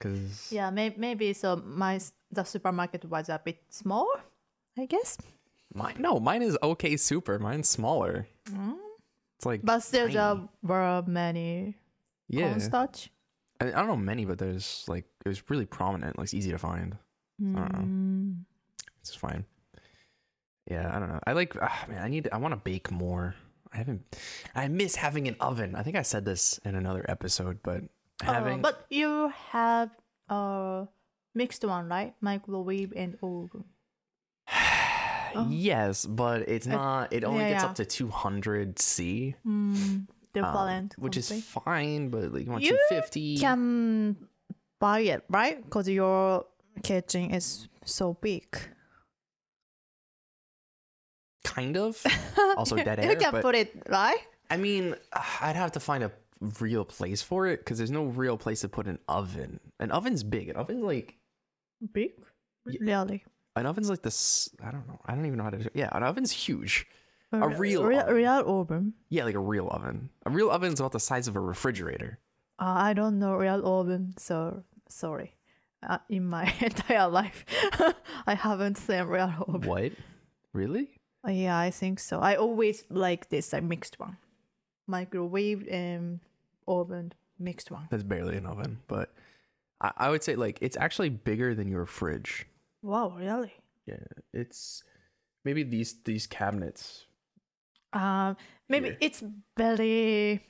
[0.00, 1.56] Cause Yeah, may- maybe so.
[1.56, 4.08] My the supermarket was a bit small,
[4.76, 5.16] I guess.
[5.74, 6.96] mine, no, mine is okay.
[6.96, 7.38] Super.
[7.38, 8.26] Mine's smaller.
[8.50, 8.76] Mm.
[9.42, 10.48] It's like But still, there tiny.
[10.62, 11.74] were many
[12.28, 12.50] yeah.
[12.50, 13.10] cornstarch.
[13.60, 16.16] I, I don't know many, but there's like it was really prominent.
[16.16, 16.94] Like it's easy to find.
[16.94, 17.78] i don't know.
[17.82, 18.44] Mm.
[19.00, 19.44] It's fine.
[20.70, 21.18] Yeah, I don't know.
[21.26, 21.98] I like ah, man.
[21.98, 22.28] I need.
[22.30, 23.34] I want to bake more.
[23.72, 24.02] I haven't.
[24.54, 25.74] I miss having an oven.
[25.74, 27.82] I think I said this in another episode, but
[28.22, 29.90] Oh, having but you have
[30.28, 30.86] a
[31.34, 32.14] mixed one, right?
[32.20, 33.64] Microwave and oven.
[35.34, 35.46] Oh.
[35.50, 37.12] yes, but it's not.
[37.12, 37.68] It only yeah, gets yeah.
[37.70, 42.08] up to 200 C, Mm, um, which is fine.
[42.10, 43.38] But like you want You 250.
[43.38, 44.16] can
[44.80, 45.62] buy it, right?
[45.62, 46.46] Because your
[46.82, 48.46] kitchen is so big.
[51.44, 52.02] kind of.
[52.56, 53.10] Also dead air.
[53.12, 54.18] You can but- put it, right?
[54.50, 54.94] I mean,
[55.40, 56.12] I'd have to find a
[56.60, 59.58] real place for it because there's no real place to put an oven.
[59.80, 60.48] An oven's big.
[60.50, 61.16] An oven's like
[61.92, 62.12] Big?
[62.64, 63.24] Really?
[63.56, 64.48] An oven's like this.
[64.62, 65.00] I don't know.
[65.06, 65.70] I don't even know how to.
[65.74, 66.86] Yeah, an oven's huge.
[67.32, 68.14] A re- real real, oven.
[68.14, 68.92] real oven.
[69.08, 70.10] Yeah, like a real oven.
[70.26, 72.18] A real oven's about the size of a refrigerator.
[72.58, 75.34] Uh, I don't know real oven, so sorry.
[75.86, 77.44] Uh, in my entire life,
[78.26, 79.62] I haven't seen real oven.
[79.68, 79.92] What?
[80.52, 81.00] Really?
[81.26, 82.20] Uh, Yeah, I think so.
[82.20, 84.18] I always like this, like mixed one,
[84.86, 86.20] microwave and
[86.68, 87.88] oven mixed one.
[87.90, 89.12] That's barely an oven, but
[89.80, 92.46] I, I would say like it's actually bigger than your fridge.
[92.82, 93.52] Wow, really?
[93.86, 94.82] Yeah, it's
[95.44, 97.06] maybe these these cabinets.
[97.92, 98.36] Um,
[98.68, 98.98] maybe Here.
[99.00, 99.22] it's
[99.56, 100.40] very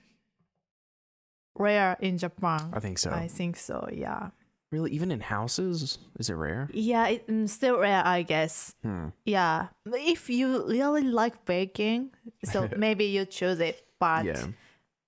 [1.56, 2.70] rare in Japan.
[2.72, 3.10] I think so.
[3.10, 3.88] I think so.
[3.92, 4.30] Yeah.
[4.70, 6.68] really, even in houses, is it rare?
[6.72, 8.74] Yeah, it's still rare, I guess.
[8.82, 9.08] Hmm.
[9.26, 12.10] Yeah, if you really like baking,
[12.44, 13.84] so maybe you choose it.
[14.00, 14.46] But Yeah.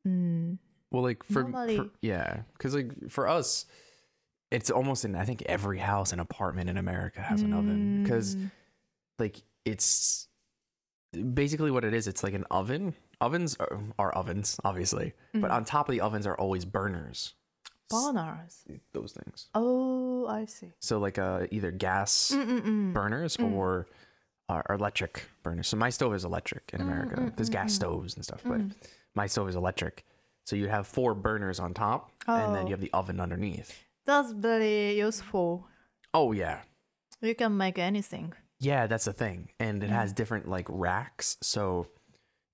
[0.07, 0.59] mm,
[0.91, 3.65] Well, like for, for yeah, because like for us,
[4.55, 8.37] it's almost in I think every house and apartment in America has an oven because
[8.37, 8.51] mm,
[9.19, 10.29] like it's
[11.35, 12.07] basically what it is.
[12.09, 12.95] It's like an oven.
[13.21, 15.55] Ovens are, are ovens, obviously, but Mm.
[15.55, 17.35] on top of the ovens are always burners.
[17.91, 18.65] burners.
[18.93, 19.49] Those things.
[19.55, 20.73] Oh, I see.
[20.81, 22.93] So like uh, either gas Mm-mm-mm.
[22.93, 23.87] burners or
[24.49, 25.69] uh, electric burners.
[25.69, 27.17] So my stove is electric in America.
[27.21, 27.77] mm, There's gas mm, mm.
[27.77, 28.73] stoves and stuff, but Mm.
[29.15, 30.05] my stove is electric.
[30.45, 32.67] So you have four burners on top, and then Oh.
[32.67, 33.84] you have the oven underneath.
[34.07, 35.67] That's very useful.
[36.13, 36.61] Oh yeah,
[37.21, 38.33] You can make anything.
[38.61, 38.87] yeah.
[38.87, 39.95] That's the thing, and it Mm.
[39.95, 41.37] has different like racks.
[41.43, 41.87] So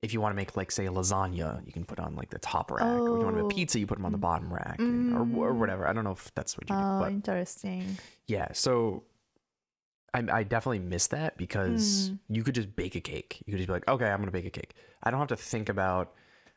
[0.02, 2.70] if you want to make like say lasagna, you can put on like the top
[2.70, 2.82] rack.
[2.82, 3.46] Or if you want to Oh.
[3.48, 5.58] make pizza, you put them on the bottom rack, and- or or Mm.
[5.58, 5.86] whatever.
[5.86, 7.98] I don't know if that's what you do, Oh, but interesting.
[8.26, 8.48] yeah.
[8.52, 9.04] So.
[10.12, 12.18] I, I definitely miss that because Mm.
[12.30, 13.44] you could just bake a cake.
[13.46, 14.74] You could just be like, okay, I'm gonna bake a cake.
[15.04, 16.12] I don't have to think about,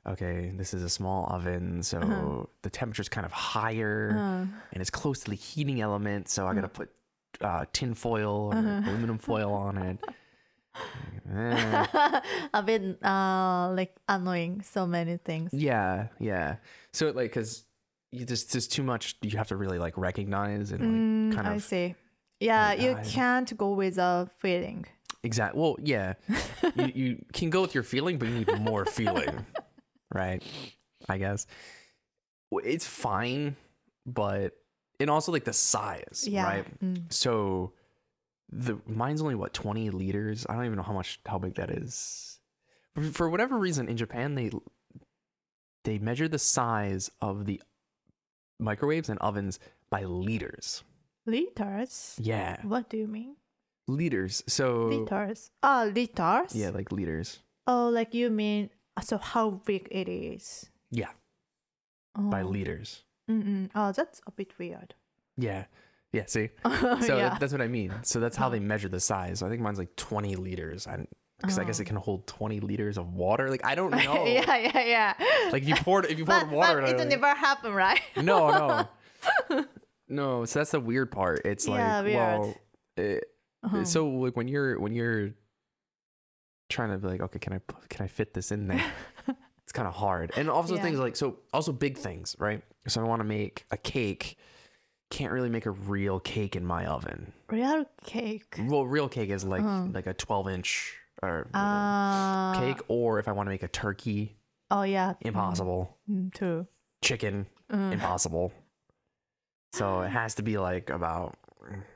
[0.07, 2.45] okay, this is a small oven, so Uh-huh.
[2.61, 6.53] the temperature's kind of higher Uh, and it's close to the heating element, so I
[6.53, 6.89] gotta put
[7.41, 8.81] uh, tin foil or Uh-huh.
[8.89, 9.97] aluminum foil on it.
[11.31, 11.85] Eh,
[12.53, 14.61] a bit uh like annoying.
[14.63, 15.53] So many things.
[15.53, 16.57] yeah, yeah.
[16.91, 17.63] So like, cause
[18.11, 19.15] you just there's too much.
[19.21, 21.95] You have to really like recognize and like Mm, kind I of see.
[22.39, 24.85] Yeah, like, you I- can't go with a feeling.
[25.23, 25.61] Exactly.
[25.61, 26.15] Well, yeah.
[26.75, 29.45] you, you can go with your feeling, but you need more feeling,
[30.13, 30.43] right?
[31.09, 31.45] I guess
[32.63, 33.55] it's fine,
[34.05, 34.53] but
[34.99, 36.43] and also like the size, Yeah.
[36.45, 36.79] right?
[36.83, 37.11] Mm.
[37.11, 37.73] So
[38.49, 40.45] the mine's only what 20 liters.
[40.47, 42.39] I don't even know how much how big that is.
[42.95, 44.51] For- For whatever reason, in Japan they
[45.83, 47.61] they measure the size of the
[48.59, 50.83] microwaves and ovens by liters.
[51.25, 52.15] Liters?
[52.21, 53.35] Yeah, What do you mean?
[53.87, 54.43] liters.
[54.47, 55.51] So Liters.
[55.61, 56.55] Ah, liters?
[56.55, 57.39] yeah, like liters.
[57.67, 58.69] Oh, like you mean
[59.01, 60.69] so how big it is?
[60.91, 61.09] Yeah,
[62.17, 62.47] by Oh.
[62.47, 63.03] liters.
[63.29, 63.69] Mm-mm.
[63.73, 64.93] Oh, that's a bit weird.
[65.37, 65.65] Yeah.
[66.11, 66.49] Yeah, see?
[67.01, 67.37] So yeah.
[67.39, 67.93] that's what I mean.
[68.03, 69.39] So that's how they measure the size.
[69.39, 70.85] So I think mine's like 20 liters.
[70.85, 71.07] And
[71.41, 71.87] because I guess it Oh.
[71.87, 73.49] can hold 20 liters of water.
[73.49, 74.25] Like I don't know.
[74.25, 75.13] yeah, yeah, yeah.
[75.51, 77.75] Like if you poured if you poured but, water but in it it, never happened,
[77.75, 77.99] right?
[78.17, 78.87] No,
[79.49, 79.65] no.
[80.07, 81.41] no, so that's the weird part.
[81.45, 82.15] It's like Yeah, weird.
[82.15, 82.55] well
[82.97, 83.23] it,
[83.63, 83.83] Uh-huh.
[83.85, 85.31] so like when you're when you're
[86.69, 88.83] trying to be like okay, can I can I fit this in there?
[89.63, 90.31] it's kind of hard.
[90.35, 90.81] And also Yeah.
[90.81, 92.61] things like so also big things, right?
[92.87, 94.37] So I want to make a cake.
[95.09, 97.31] Can't really make a real cake in my oven.
[97.49, 98.55] Real cake.
[98.67, 99.87] Well, real cake is like Uh-huh.
[99.93, 102.51] like a 12 inch or Ah.
[102.55, 104.35] cake, or if I want to make a turkey,
[104.71, 105.13] Oh yeah.
[105.21, 105.97] impossible.
[106.09, 106.65] Mm, true.
[107.01, 107.93] Chicken, Mm.
[107.93, 108.51] impossible.
[109.73, 111.35] So it has to be like about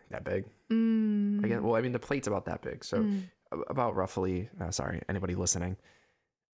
[0.09, 0.45] that big.
[0.71, 1.43] Mm.
[1.43, 1.61] I guess.
[1.61, 3.23] Well, I mean the plate's about that big, so Mm.
[3.69, 4.49] About roughly.
[4.59, 5.77] Uh, sorry, anybody listening,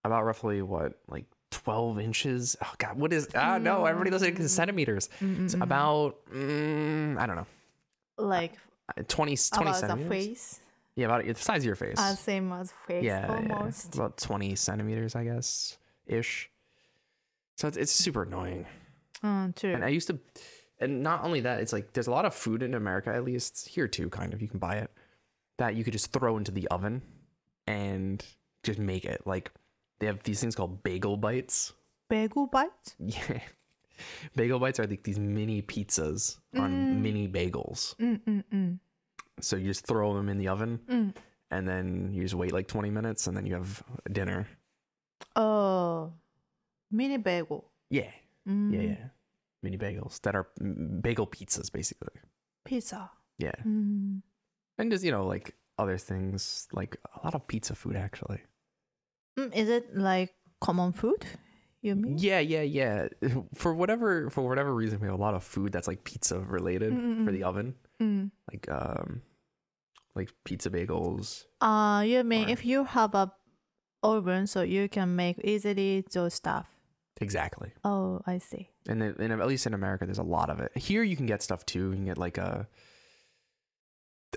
[0.04, 2.56] about roughly what like 12 inches.
[2.64, 3.28] Oh God, what is?
[3.36, 5.10] Ah, no, everybody listening is centimeters.
[5.22, 5.64] Mm, It's mm, mm.
[5.64, 7.48] about mm, I don't know,
[8.18, 8.54] like
[8.98, 10.10] uh, 20 20 about the centimeters.
[10.10, 10.60] face,
[10.96, 11.98] Yeah, about the size of your face.
[12.00, 13.96] uh, same as face yeah, yeah, almost.
[13.96, 16.50] about 20 centimeters, I guess, ish.
[17.58, 18.66] So it's, it's super annoying.
[19.24, 19.74] Mm, true.
[19.74, 20.20] And I used to,
[20.80, 23.68] and not only that, it's like there's a lot of food in America, at least
[23.70, 24.42] here too, kind of.
[24.42, 24.92] You can buy it
[25.64, 27.02] that you could just throw into the oven
[27.68, 28.24] and
[28.64, 29.22] just make it.
[29.26, 29.50] Like
[30.00, 31.72] they have these things called bagel bites.
[32.10, 32.96] Bagel bites?
[33.00, 33.40] Yeah.
[34.36, 37.96] Bagel bites are like these mini pizzas on mini bagels.
[37.98, 38.80] Mm, mm, mm.
[39.40, 41.16] So you just throw them in the oven Mm.
[41.52, 44.48] and then you just wait like 20 minutes and then you have dinner.
[45.38, 46.12] Oh,
[46.92, 47.70] mini bagel.
[47.90, 48.12] Yeah.
[48.50, 48.74] Mm.
[48.74, 49.06] Yeah, yeah.
[49.62, 52.20] Mini bagels that are mm, bagel pizzas, basically.
[52.66, 53.12] Pizza.
[53.38, 53.56] Yeah.
[53.66, 54.22] Mm.
[54.78, 58.42] And just, you know, like other things, like a lot of pizza food, actually.
[59.40, 61.26] Mm, is it like common food?
[61.82, 62.18] You mean?
[62.18, 63.08] Yeah, yeah, yeah.
[63.56, 66.94] For whatever for whatever reason, we have a lot of food that's like pizza related
[67.26, 68.32] for the oven, Mm.
[68.52, 69.22] like um,
[70.16, 71.46] like pizza bagels.
[71.62, 73.32] Uh, you mean Or- if you have a
[74.02, 76.68] oven, so you can make easily those stuff.
[77.22, 77.72] Exactly.
[77.84, 78.70] Oh, I see.
[78.88, 80.76] And then, and at least in America, there's a lot of it.
[80.78, 81.90] Here, you can get stuff too.
[81.90, 82.68] You can get like a,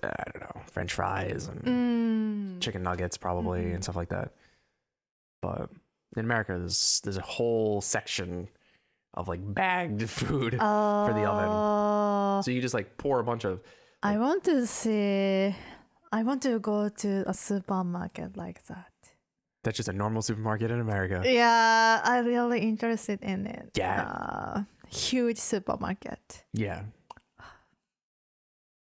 [0.02, 2.61] I don't know, French fries and Mm.
[2.61, 3.74] chicken nuggets probably Mhm.
[3.74, 4.32] and stuff like that.
[5.42, 5.70] But
[6.16, 8.48] in America, there's there's a whole section
[9.14, 10.56] of like bagged food.
[10.59, 12.42] Uh, the oven.
[12.42, 13.61] so you just like pour a bunch of
[14.02, 15.54] I want to see.
[16.12, 18.92] I want to go to a supermarket like that.
[19.64, 21.22] that's just a normal supermarket in America.
[21.26, 23.70] Yeah, I'm really interested in it.
[23.74, 24.02] Yeah.
[24.02, 26.44] Uh, huge supermarket.
[26.52, 26.82] Yeah.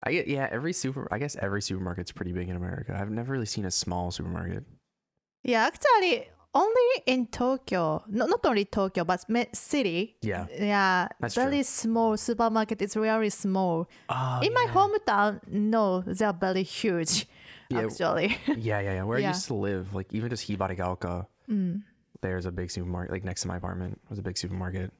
[0.06, 2.96] I get yeah, every super I guess every supermarket's pretty big in America.
[2.98, 4.64] I've never really seen a small supermarket.
[5.42, 8.02] Yeah, actually, only in Tokyo.
[8.08, 9.20] No, not only Tokyo, but
[9.54, 10.16] city.
[10.22, 10.46] Yeah.
[10.50, 11.62] Yeah, That's very true.
[11.64, 12.80] small supermarket.
[12.82, 13.88] It's really small.
[14.08, 17.26] Oh, in my hometown, no, they're very huge.
[17.68, 17.80] Yeah.
[17.80, 18.38] Actually.
[18.56, 19.02] Yeah, yeah, yeah.
[19.04, 21.82] Where I used to live, like even just Hibarigaoka, Mm.
[22.22, 23.12] there's a big supermarket.
[23.12, 24.92] Like next to my apartment was a big supermarket.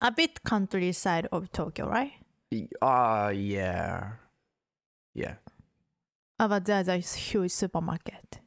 [0.00, 2.12] A bit countryside side of Tokyo, right?
[2.82, 4.12] Ah, uh, yeah.
[5.14, 5.34] Yeah.
[6.38, 8.40] But there's a huge supermarket.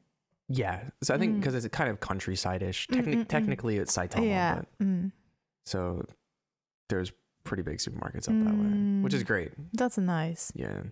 [0.49, 0.89] Yeah.
[1.03, 1.39] So I think Mm.
[1.39, 2.87] because it's kind of countryside-ish.
[2.87, 3.27] Mm, Techni- mm, mm.
[3.27, 4.55] Technically, it's Saitama, yeah.
[4.55, 5.11] but Mm.
[5.65, 6.05] so
[6.89, 7.11] there's
[7.43, 9.27] pretty big supermarkets up that way, which is Mm.
[9.27, 9.51] great.
[9.73, 10.51] That's nice.
[10.55, 10.83] Yeah.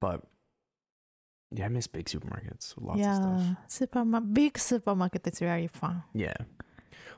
[0.00, 0.22] But
[1.54, 2.74] yeah, I miss big supermarkets.
[2.80, 3.56] Lots of yeah, stuff.
[3.68, 6.02] supermarket, big supermarket is very fun.
[6.14, 6.34] Yeah.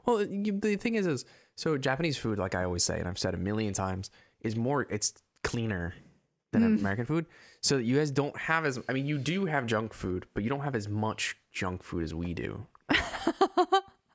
[0.06, 1.24] Well, you, the thing is, is
[1.56, 4.10] so Japanese food, like I always say, and I've said a million times,
[4.44, 4.86] is more.
[4.90, 5.94] It's cleaner
[6.52, 6.78] than Mm.
[6.80, 7.26] American food.
[7.60, 8.78] So you guys don't have as.
[8.88, 12.04] I mean, you do have junk food, but you don't have as much junk food
[12.04, 12.66] as we do.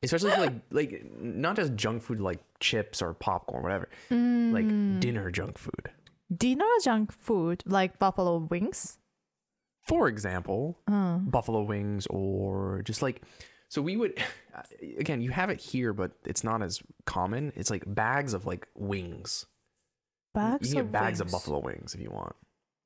[0.02, 3.90] Especially like like not just junk food like chips or popcorn, whatever.
[4.10, 5.00] Like Mm.
[5.02, 5.92] dinner junk food.
[6.36, 8.98] dinner junk food like buffalo wings.
[9.88, 13.24] For example, Uh, buffalo wings or just like
[13.68, 14.14] so we would
[15.00, 18.68] again you have it here but it's not as common it's like bags of like
[18.76, 19.46] wings
[20.34, 21.22] bags you can of get bags wings.
[21.22, 22.36] of buffalo wings if you want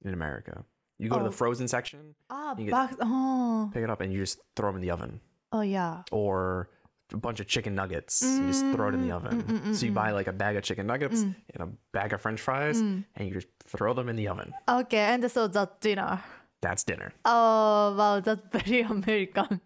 [0.06, 0.64] in america
[1.00, 1.30] You go to Oh.
[1.30, 2.94] the frozen section, Ah, You back.
[3.02, 5.20] Oh, pick it up, and you just throw them in the oven.
[5.52, 6.04] oh yeah.
[6.12, 6.70] Or
[7.12, 9.44] a bunch of chicken nuggets, you just throw it in the Mm, oven.
[9.44, 11.36] mm, mm, so you mm, buy like a bag of chicken nuggets Mm.
[11.54, 13.04] and a bag of French fries, Mm.
[13.16, 14.54] and you just throw them in the oven.
[14.70, 16.22] Okay, and so that's dinner.
[16.62, 17.12] That's dinner.
[17.26, 19.60] Oh wow, that's very American.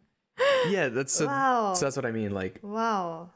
[0.69, 1.73] Yeah, that's so, wow.
[1.73, 2.31] so that's what I mean.
[2.31, 3.31] Like, wow.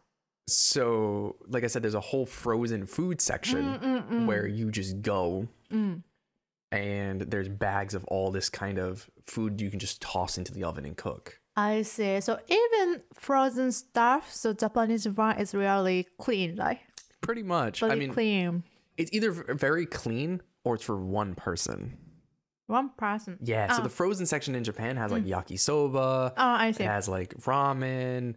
[0.55, 4.25] So like I said, there's a whole frozen food section Mm, mm, mm.
[4.25, 6.03] where you just go Mm.
[6.71, 10.63] and there's bags of all this kind of food you can just toss into the
[10.63, 11.39] oven and cook.
[11.55, 12.21] I see.
[12.21, 16.79] So even frozen stuff, so Japanese one is really clean, right?
[17.21, 17.83] Pretty much.
[17.83, 18.63] I mean, clean.
[18.97, 21.97] it's either very clean or it's for one person.
[22.67, 23.37] One person.
[23.43, 23.71] Yeah.
[23.73, 23.83] So Ah.
[23.83, 26.31] the frozen section in Japan has like yakisoba.
[26.31, 26.83] Oh, I It see.
[26.85, 28.35] has like ramen,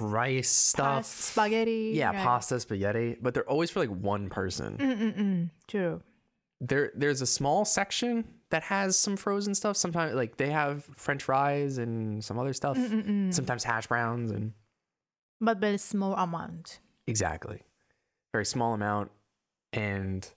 [0.00, 1.92] rice stuff, spaghetti.
[1.94, 2.16] Yeah, right.
[2.16, 4.76] pasta, spaghetti, but they're always for like one person.
[4.78, 5.50] Mm-mm-mm.
[5.68, 6.02] True.
[6.60, 9.76] There, there's a small section that has some frozen stuff.
[9.76, 12.76] Sometimes, like they have French fries and some other stuff.
[12.78, 13.34] Mm-mm-mm.
[13.34, 14.52] Sometimes hash browns and
[15.40, 16.78] But very small amount.
[17.06, 17.62] exactly,
[18.32, 19.10] very small amount
[19.72, 20.28] and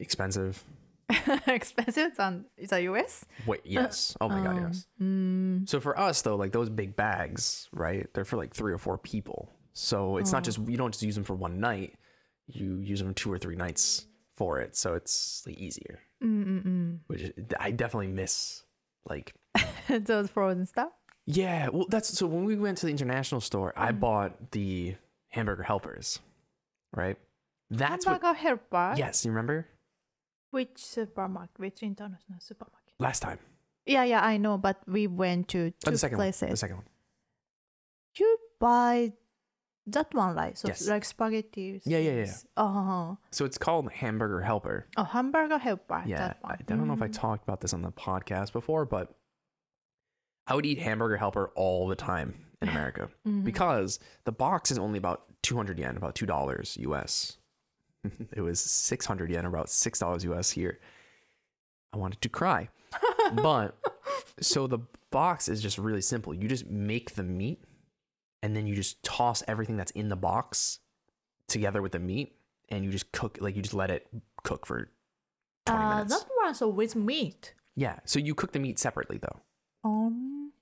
[0.00, 0.62] expensive.
[1.46, 3.24] Expensive It's on is that US?
[3.46, 4.16] Wait, yes.
[4.20, 4.86] Oh my god, Um, yes.
[5.00, 8.06] Mm, So for us though, like those big bags, right?
[8.12, 9.52] They're for like three or four people.
[9.72, 10.44] So it's not Oh.
[10.44, 11.94] just you don't just use them for one night.
[12.46, 14.76] You use them two or three nights for it.
[14.76, 16.00] So it's like easier.
[16.22, 16.98] mm-mm-mm.
[17.06, 18.62] Which I definitely miss.
[19.08, 19.34] Like
[19.88, 20.90] Those frozen stuff.
[21.26, 24.00] yeah, well that's so when we went to the international store, I Mm.
[24.00, 24.96] bought the
[25.30, 26.18] hamburger helpers,
[26.94, 27.16] right?
[27.70, 28.20] That's what.
[28.20, 28.94] Hamburger helper.
[28.98, 29.66] Yes, you remember
[30.50, 31.58] Which supermarket?
[31.58, 32.94] Which international supermarket?
[32.98, 33.38] last time.
[33.86, 34.58] Yeah, yeah, I know.
[34.58, 36.42] But we went to Oh, two the second places.
[36.42, 36.50] one.
[36.50, 36.86] The second one.
[38.18, 39.12] You buy
[39.86, 40.58] that one, right?
[40.58, 40.86] So Yes.
[40.88, 41.80] like spaghetti.
[41.84, 42.34] Yeah, yeah, yeah.
[42.56, 44.86] Oh, So it's called hamburger helper.
[44.96, 46.02] oh, hamburger helper.
[46.06, 46.54] Yeah, I.
[46.54, 47.12] I don't know if I Mm.
[47.12, 49.14] talked about this on the podcast before, but
[50.46, 53.44] I would eat hamburger helper all the time in America Mhm.
[53.44, 57.38] because the box is only about 200 yen, about $2 US.
[58.32, 60.78] it was 600 yen, about $6 US here.
[61.92, 62.68] I wanted to cry.
[63.42, 63.76] but
[64.40, 64.78] so the
[65.10, 66.34] box is just really simple.
[66.34, 67.62] You just make the meat
[68.42, 70.78] and then you just toss everything that's in the box
[71.48, 72.34] together with the meat
[72.68, 74.06] and you just cook like you just let it
[74.44, 74.90] cook for
[75.66, 76.14] 20 Uh, minutes.
[76.18, 77.54] that one so with meat.
[77.74, 79.40] Yeah, so you cook the meat separately though,
[79.84, 80.52] Um.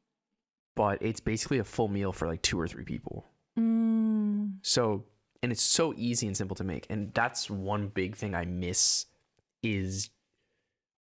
[0.77, 3.27] but it's basically a full meal for like two or three people.
[3.59, 5.05] Mm, So,
[5.42, 6.87] and it's so easy and simple to make.
[6.90, 9.07] And that's one big thing I miss
[9.62, 10.11] is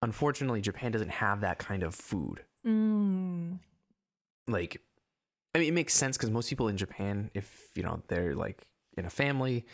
[0.01, 2.43] unfortunately Japan doesn't have that kind of food.
[2.65, 3.59] mm,
[4.47, 4.81] Like
[5.53, 8.67] I mean it makes sense cuz most people in Japan if, you know, they're like
[8.97, 9.65] in a family,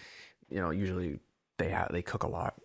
[0.49, 1.19] you know, usually
[1.57, 2.55] they have they cook a lot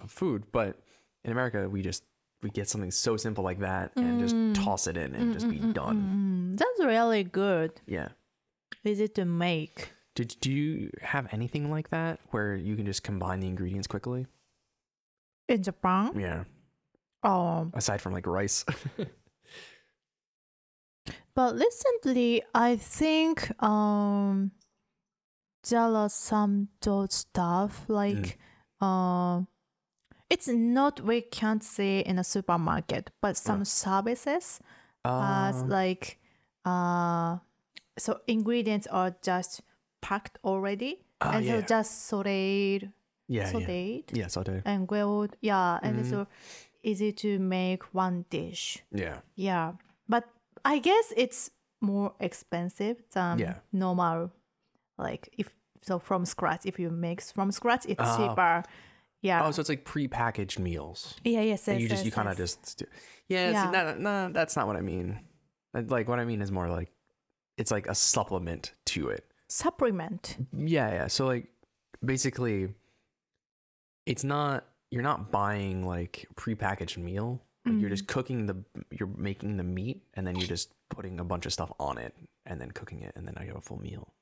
[0.00, 0.80] of food, but
[1.24, 2.04] in America we just
[2.42, 4.20] we get something so simple like that and Mm.
[4.20, 5.96] just toss it in and just be mm, mm, done.
[5.96, 6.58] mm, mm.
[6.58, 7.80] That's really good.
[7.86, 8.08] Yeah.
[8.84, 9.92] Easy to make.
[10.14, 14.26] Did do you have anything like that where you can just combine the ingredients quickly?
[15.48, 16.44] In Japan, Yeah.
[17.22, 18.64] um, Aside from like rice.
[21.34, 24.52] but recently I think um
[25.68, 28.38] there are some those stuff like
[28.80, 29.48] um
[30.30, 34.60] it's not we can't see in a supermarket, but some services
[35.04, 36.18] as Um, like
[36.64, 37.38] uh
[37.98, 39.60] so ingredients are just
[40.04, 41.60] packed already ah, and yeah.
[41.60, 42.92] so just sauteed
[43.28, 43.52] yeah, yeah.
[43.52, 44.60] sauteed Yeah, saute.
[44.64, 46.10] and grilled yeah and Mhm.
[46.10, 46.26] so
[46.82, 49.20] easy to make one dish Yeah.
[49.34, 49.72] yeah
[50.08, 50.24] but
[50.64, 53.56] i guess it's more expensive than Yeah.
[53.72, 54.30] normal
[54.98, 55.48] like if
[55.82, 58.16] so from scratch if you make from scratch it's Oh.
[58.16, 58.62] cheaper
[59.22, 61.14] yeah Oh, so it's like prepackaged meals.
[61.24, 62.56] yeah yes, and yes you just yes, you kind of yes.
[62.56, 62.90] just do-
[63.28, 63.64] yeah, Yeah.
[63.64, 65.06] See, no, no, that's not what I mean.
[65.74, 66.90] Uh, Like what I mean is more like
[67.56, 69.24] it's like a supplement to it.
[69.48, 71.06] Supplement Yeah, yeah.
[71.08, 71.48] So like
[72.04, 72.68] basically
[74.06, 77.40] it's not you're not buying like prepackaged meal.
[77.66, 77.94] Like you're Mm.
[77.94, 78.56] just cooking the
[78.90, 82.14] you're making the meat and then you're just putting a bunch of stuff on it
[82.46, 84.12] and then cooking it and then you have a full meal.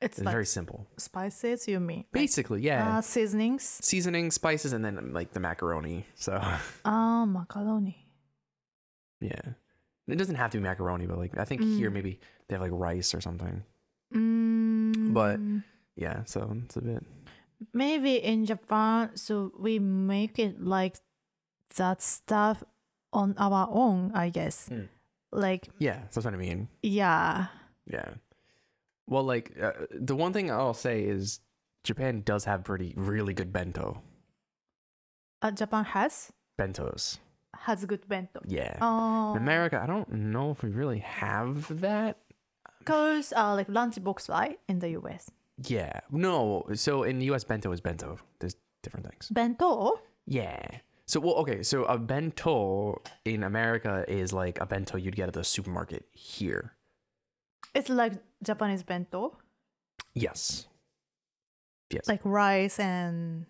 [0.00, 0.86] it's It's like very simple.
[0.96, 2.98] spices you mean Basically, yeah.
[2.98, 6.06] uh, seasonings Seasoning, spices and then like the macaroni.
[6.14, 6.40] So
[6.86, 7.96] ah macaroni
[9.20, 9.40] yeah.
[10.08, 11.94] It doesn't have to be macaroni, but like I think here Mm.
[11.94, 13.62] maybe they have like rice or something.
[14.14, 14.45] mm,
[15.16, 15.40] But-
[15.96, 17.02] Yeah, so it's a bit
[17.72, 20.96] maybe in Japan, so we make it like
[21.76, 22.62] that stuff
[23.16, 24.68] on our own, I guess.
[24.68, 24.88] Mm.
[25.32, 26.68] Like, yeah, that's what I mean.
[26.82, 27.46] yeah.
[27.88, 28.10] Yeah.
[29.08, 31.40] Well, like uh, the one thing I'll say is
[31.82, 34.02] Japan does have pretty really good bento
[35.40, 37.18] Uh, Japan has bentos.
[37.64, 38.40] has good bento.
[38.46, 38.76] Yeah.
[38.82, 42.18] Oh, In America, I don't know if we really have that.
[42.86, 44.58] Because uh, like lunchbox, right?
[44.68, 45.30] In the US.
[45.64, 46.00] Yeah.
[46.10, 46.64] No.
[46.74, 48.18] So in the US, bento is bento.
[48.38, 49.28] There's different things.
[49.30, 50.00] Bento?
[50.26, 50.60] Yeah.
[51.06, 51.62] So well, okay.
[51.62, 56.72] So a bento in America is like a bento you'd get at the supermarket here.
[57.74, 59.36] It's like Japanese bento,
[60.14, 60.66] Yes.
[61.90, 62.08] Yes.
[62.08, 63.46] like rice and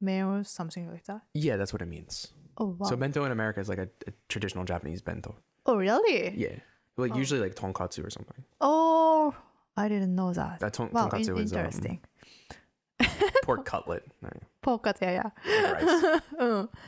[0.00, 1.22] meal, something like that.
[1.34, 2.28] yeah, that's what it means.
[2.56, 2.88] Oh wow!
[2.88, 5.34] So bento in America is like a, a traditional Japanese bento.
[5.66, 6.34] oh really?
[6.36, 6.56] Yeah.
[6.98, 8.44] Like usually like tonkatsu or something.
[8.60, 9.34] Oh,
[9.76, 10.58] I didn't know that.
[10.60, 12.00] That ton- wow, tonkatsu in- is um, interesting.
[13.44, 14.04] pork cutlet.
[14.62, 16.20] Pork cutlet, yeah, yeah.
[16.40, 16.68] Mm.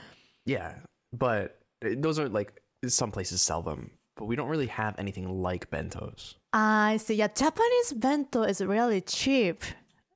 [0.46, 0.74] Yeah,
[1.12, 5.28] but uh, those are like some places sell them, but we don't really have anything
[5.42, 6.34] like bentos.
[6.52, 7.14] I see.
[7.14, 9.62] Yeah, Japanese bento is really cheap.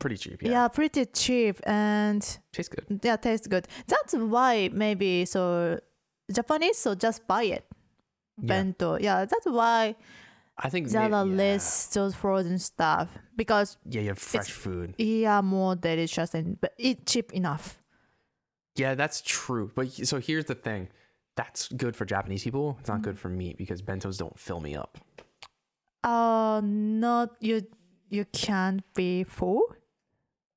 [0.01, 0.69] Pretty cheap, Yeah, yeah.
[0.69, 2.21] pretty cheap and
[2.53, 3.01] Tastes good.
[3.05, 3.69] yeah, tastes good.
[3.87, 5.79] That's why maybe so
[6.33, 7.65] Japanese so just buy it.
[8.41, 8.47] Yeah.
[8.47, 8.99] Bento.
[8.99, 9.95] Yeah, that's why
[10.59, 11.23] I think are yeah.
[11.23, 14.95] less those frozen stuff because Yeah, you have fresh food.
[14.99, 17.79] yeah more delicious and but it cheap enough.
[18.77, 19.71] Yeah, that's true.
[19.75, 20.89] But so here's the thing.
[21.37, 22.77] That's good for Japanese people.
[22.81, 23.05] It's not Mm-hmm.
[23.05, 24.99] good for me because bentos don't fill me up.
[26.03, 27.63] Uh not you
[28.11, 29.63] you can't be full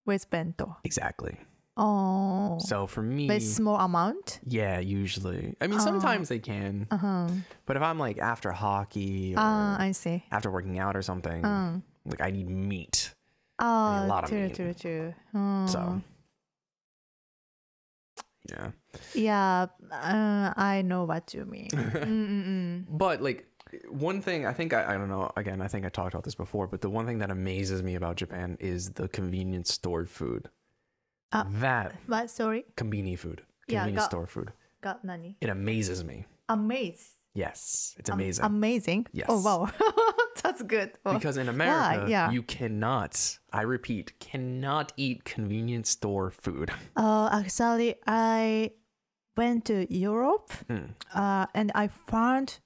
[0.05, 0.77] with bento.
[0.83, 1.37] Exactly.
[1.79, 4.39] Oh So for me, but small amount.
[4.45, 5.55] yeah, usually.
[5.61, 5.83] I mean, Oh.
[5.83, 6.87] sometimes they can.
[6.89, 7.27] Uh-huh.
[7.65, 10.23] But if I'm like after hockey or Ah, I see.
[10.31, 11.83] after working out or something, Um.
[12.05, 13.13] like I need meat.
[13.59, 14.55] Oh, lot of true, meat.
[14.55, 15.13] true, true.
[15.35, 15.65] Oh.
[15.67, 16.01] So,
[18.49, 18.71] yeah.
[19.13, 22.85] Yeah, uh, I know what you mean.
[22.89, 23.45] But like
[23.89, 26.35] one thing I think I, I don't know again I think I talked about this
[26.35, 30.49] before but the one thing that amazes me about Japan is the convenience store food.
[31.31, 31.45] Ah.
[31.59, 32.29] that What?
[32.29, 34.51] Sorry, convenience food, Yeah, convenience got- store food.
[34.81, 35.37] got nani?
[35.41, 36.25] It amazes me.
[36.49, 37.13] Amaze.
[37.33, 38.45] Yes, it's Am- amazing.
[38.45, 39.07] amazing.
[39.11, 39.27] Yes.
[39.29, 39.69] Oh wow,
[40.41, 40.91] that's good.
[41.05, 41.13] Oh.
[41.13, 42.31] because in America, Yeah.
[42.31, 46.71] you cannot, I repeat, cannot eat convenience store food.
[46.95, 48.71] Uh, actually, I
[49.35, 50.85] went to Europe, Hmm.
[51.13, 52.59] uh, and I found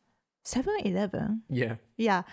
[0.46, 1.44] 7-Eleven.
[1.50, 1.76] Yeah.
[1.98, 2.24] Yeah,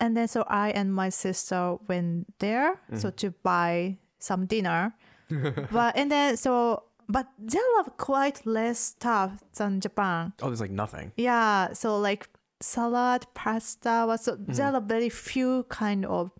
[0.00, 2.96] and then so I and my sister went there Mm-hmm.
[2.98, 4.94] so to buy some dinner.
[5.72, 10.32] but and then so but there are quite less stuff than Japan.
[10.42, 11.12] Oh, there's like nothing.
[11.16, 12.28] Yeah, so like
[12.60, 14.52] salad, pasta, was so Mm-hmm.
[14.52, 16.30] there are very few kind of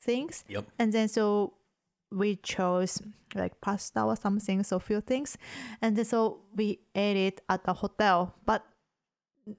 [0.00, 0.44] things.
[0.48, 0.64] Yep.
[0.78, 1.54] And then so
[2.12, 3.02] we chose
[3.34, 5.36] like pasta or something, so few things.
[5.82, 8.64] And then so we ate it at the hotel, but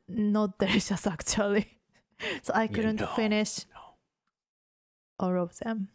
[0.07, 1.77] not delicious actually.
[2.41, 3.81] so I couldn't no, finish no.
[5.19, 5.89] all of them.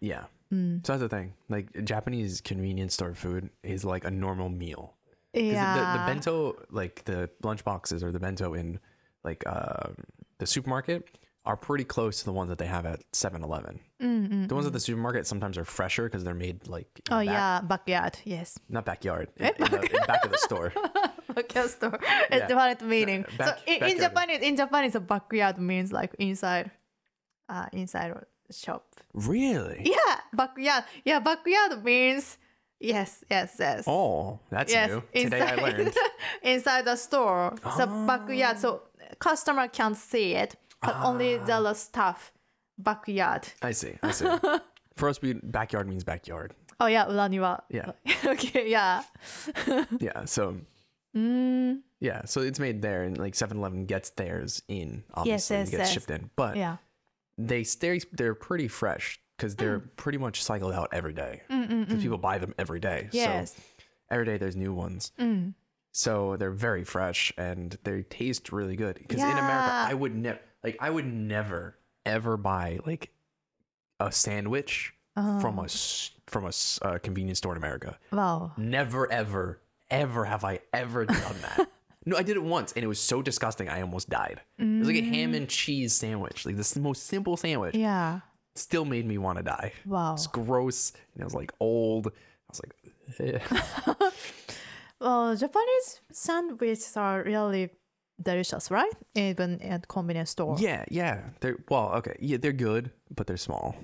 [0.00, 0.24] Yeah.
[0.52, 0.84] Mm.
[0.86, 1.34] So that's the thing.
[1.48, 4.94] Like Japanese convenience store food is like a normal meal.
[5.32, 5.74] Yeah.
[5.94, 8.80] The, the bento, like the lunch boxes or the bento in
[9.22, 9.90] like uh,
[10.38, 13.80] the supermarket, are pretty close to the ones that they have at 7-Eleven.
[14.02, 14.46] Mm-mm.
[14.48, 17.60] The ones at the supermarket sometimes are fresher because they're made like Oh back- yeah,
[17.62, 18.18] backyard.
[18.24, 18.58] Yes.
[18.68, 20.72] not backyard, in, in the, in back of the store.
[21.34, 21.98] backyard store.
[22.02, 22.36] it's Yeah.
[22.36, 23.24] It's different meaning.
[23.38, 23.98] back- so in, in.
[23.98, 26.70] Japanese, in Japanese, a backyard means like inside,
[27.48, 28.12] uh, inside
[28.50, 28.84] shop.
[29.14, 29.82] Really?
[29.84, 30.84] Yeah, backyard.
[31.04, 32.38] Yeah, backyard means
[32.78, 33.84] yes, yes, yes.
[33.86, 35.02] Oh, that's yes, new.
[35.24, 35.94] Today I learned.
[36.42, 37.54] inside the store.
[37.76, 38.58] So backyard.
[38.58, 38.82] So
[39.18, 41.44] customer can't see it, but only Ah.
[41.44, 42.32] the staff
[42.78, 43.48] backyard.
[43.62, 43.98] I see.
[44.02, 44.26] I see.
[44.96, 46.54] For us, we backyard means backyard.
[46.78, 47.60] Oh yeah, 裏庭.
[47.68, 47.92] Yeah.
[48.24, 49.02] okay, yeah.
[49.98, 50.24] Yeah.
[50.24, 50.56] So
[51.16, 52.24] Mm, yeah.
[52.24, 55.02] So it's made there, and like 7-Eleven gets theirs in.
[55.14, 55.92] Obviously, yes, it gets yes.
[55.92, 56.76] shipped in, but yeah.
[57.48, 58.00] They stay.
[58.12, 59.96] They're pretty fresh because they're Mm.
[59.96, 61.42] pretty much cycled out every day.
[61.48, 63.08] Because people buy them every day.
[63.12, 63.54] Yes.
[63.54, 63.62] So
[64.10, 65.12] every day there's new ones.
[65.18, 65.54] Mm.
[65.92, 68.96] So they're very fresh and they taste really good.
[68.98, 71.76] Because in America, I would never like I would never
[72.06, 73.12] ever buy like
[73.98, 75.40] a sandwich Uh-huh.
[75.40, 75.66] from a
[76.26, 77.98] from a uh, convenience store in America.
[78.12, 78.52] Wow.
[78.56, 79.60] Never ever
[79.90, 81.68] ever have I ever done that.
[82.06, 84.40] no, I did it once and it was so disgusting I almost died.
[84.58, 87.74] It was like a ham and cheese sandwich, like the most simple sandwich.
[87.74, 87.80] Mm.
[87.80, 88.20] Yeah.
[88.56, 89.72] Still made me want to die.
[89.86, 90.14] Wow.
[90.14, 92.08] It's gross and it was like old.
[92.08, 92.10] I
[92.50, 92.74] was like,
[93.20, 94.04] eh.
[95.00, 97.70] Well, Japanese sandwiches are really
[98.20, 98.92] delicious, right?
[99.14, 100.56] Even at convenience store.
[100.58, 101.20] yeah, yeah.
[101.40, 103.76] They're well, okay, yeah, they're good, but they're small.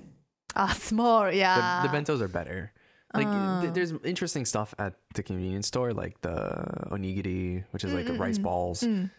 [0.54, 1.24] Ah, small.
[1.24, 1.82] the, Yeah.
[1.82, 2.72] the bentos are better.
[3.14, 3.60] Like Uh.
[3.62, 6.36] th- there's interesting stuff at the convenience store, like the
[6.90, 8.82] onigiri, which is like rice balls.
[8.82, 9.10] Mm.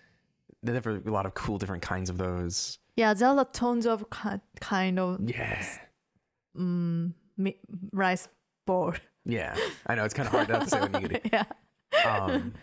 [0.63, 2.79] They have a lot of cool different kinds of those.
[2.95, 5.63] Yeah, there are tons of ki- kind of Yeah,
[6.57, 7.59] mm, mi-
[7.93, 8.27] rice
[8.65, 8.93] ball.
[9.25, 9.55] yeah.
[9.85, 11.21] I know it's kind of hard not to say onigiri.
[11.31, 11.45] yeah.
[12.05, 12.53] Um,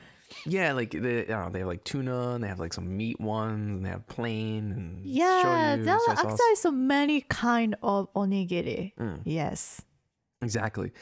[0.47, 3.70] Yeah, like they, know, they have like tuna, and they have like some meat ones,
[3.77, 8.93] and they have plain and Yeah, shoyu, there are actually so many kind of onigiri.
[8.99, 9.20] Mm.
[9.25, 9.83] Yes.
[10.45, 10.92] Exactly.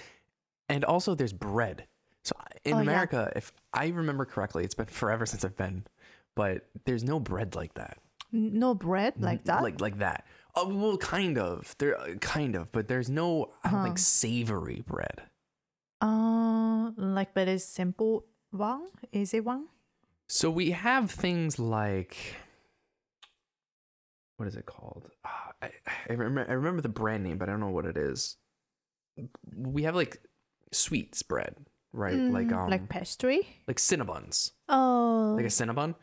[0.68, 1.86] And also there's bread.
[2.24, 2.34] So
[2.64, 2.82] in Oh, yeah.
[2.82, 5.84] America, if I remember correctly, it's been forever since I've been,
[6.34, 7.98] but there's no bread like that.
[8.30, 9.62] No bread like that.
[9.62, 10.24] Like like that.
[10.54, 11.74] Oh, well, kind of.
[11.78, 14.02] There uh, kind of, but there's no I don't think Uh-huh.
[14.02, 15.22] savory bread.
[16.00, 19.66] uh, like very simple one, easy one.
[20.28, 22.16] So we have things like
[24.36, 25.10] what is it called?
[25.24, 25.70] Ah, I,
[26.08, 28.36] I remember I remember the brand name, but I don't know what it is.
[29.54, 30.20] We have like
[30.72, 31.54] sweets bread,
[31.92, 32.14] right?
[32.30, 33.46] like Mm, um like pastry.
[33.66, 34.52] like Cinnabuns.
[34.68, 35.94] Oh, like a Cinnabon,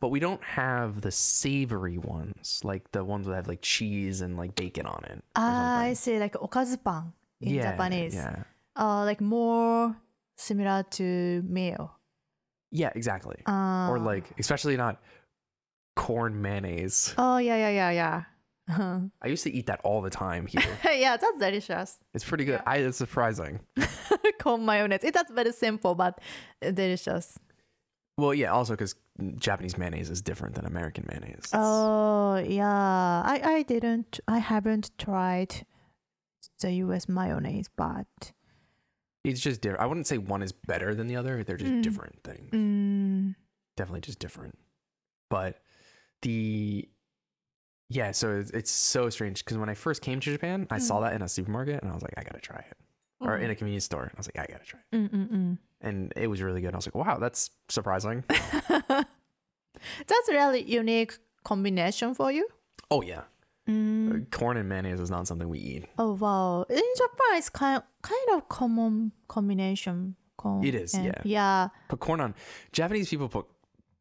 [0.00, 4.36] but we don't have the savory ones, like the ones that have like cheese and
[4.36, 5.22] like bacon on it.
[5.36, 8.14] or I see, like okazupan in yeah, Japanese.
[8.14, 8.44] Yeah,
[8.76, 9.94] Uh, like more
[10.36, 11.98] similar to meal.
[12.70, 13.36] yeah, exactly.
[13.46, 15.00] Uh, or like, especially not
[15.96, 17.14] corn mayonnaise.
[17.18, 18.22] Oh yeah, yeah, yeah, yeah.
[18.68, 20.62] I used to eat that all the time here.
[20.92, 21.98] yeah, that's delicious.
[22.14, 22.60] It's pretty good.
[22.66, 23.60] I, it's surprising.
[24.40, 25.04] Corn mayonnaise.
[25.04, 26.20] It, that's very simple but
[26.60, 27.38] delicious.
[28.16, 28.94] Well, yeah, also because
[29.36, 31.30] Japanese mayonnaise is different than American mayonnaise.
[31.38, 34.20] It's- Oh yeah, I I didn't.
[34.28, 35.66] I haven't tried
[36.60, 37.08] the U.S.
[37.08, 38.32] mayonnaise, but
[39.24, 39.82] It's just different.
[39.82, 41.42] I wouldn't say one is better than the other.
[41.44, 41.82] They're just Mm.
[41.82, 42.50] different things.
[42.52, 43.34] mm,
[43.76, 44.56] definitely just different.
[45.30, 45.60] But
[46.22, 46.88] the
[47.98, 50.98] yeah, so it's, it's so strange because when I first came to Japan, I saw
[50.98, 51.02] Mm.
[51.04, 52.76] that in a supermarket and I was like, I gotta try it,
[53.20, 54.10] or in a convenience store.
[54.12, 55.58] I was like, I gotta try it, Mm, mm, mm.
[55.80, 56.74] and it was really good.
[56.74, 58.24] I was like, wow, that's surprising.
[60.06, 62.46] That's a really unique combination for you.
[62.90, 63.22] oh yeah,
[63.68, 64.22] Mm.
[64.22, 65.84] Uh, corn and mayonnaise is not something we eat.
[65.98, 66.64] Oh wow!
[66.68, 70.16] In Japan, it's kind kind of common combination.
[70.36, 71.22] Corn It is, and- yeah.
[71.24, 71.68] Yeah.
[71.88, 72.34] Put corn on.
[72.72, 73.46] Japanese people put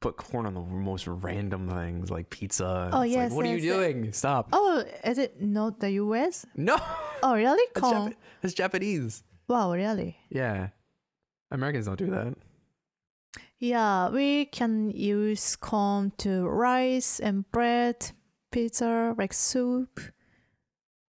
[0.04, 2.90] put corn on the most random things like pizza.
[2.94, 3.76] Oh, It's like, yes, what are you yes, yes.
[3.76, 4.12] doing?
[4.14, 4.50] Stop.
[4.52, 6.46] Oh, is it not the U.S.?
[6.56, 6.76] No,
[7.24, 7.64] Oh really?
[7.74, 8.12] Corn.
[8.12, 9.24] Jap- that's Japanese.
[9.48, 10.18] Wow, really?
[10.30, 10.70] Yeah,
[11.52, 12.36] Americans don't do that.
[13.60, 18.12] Yeah, we can use corn to rice and bread,
[18.52, 20.10] pizza, like soup, Yeah,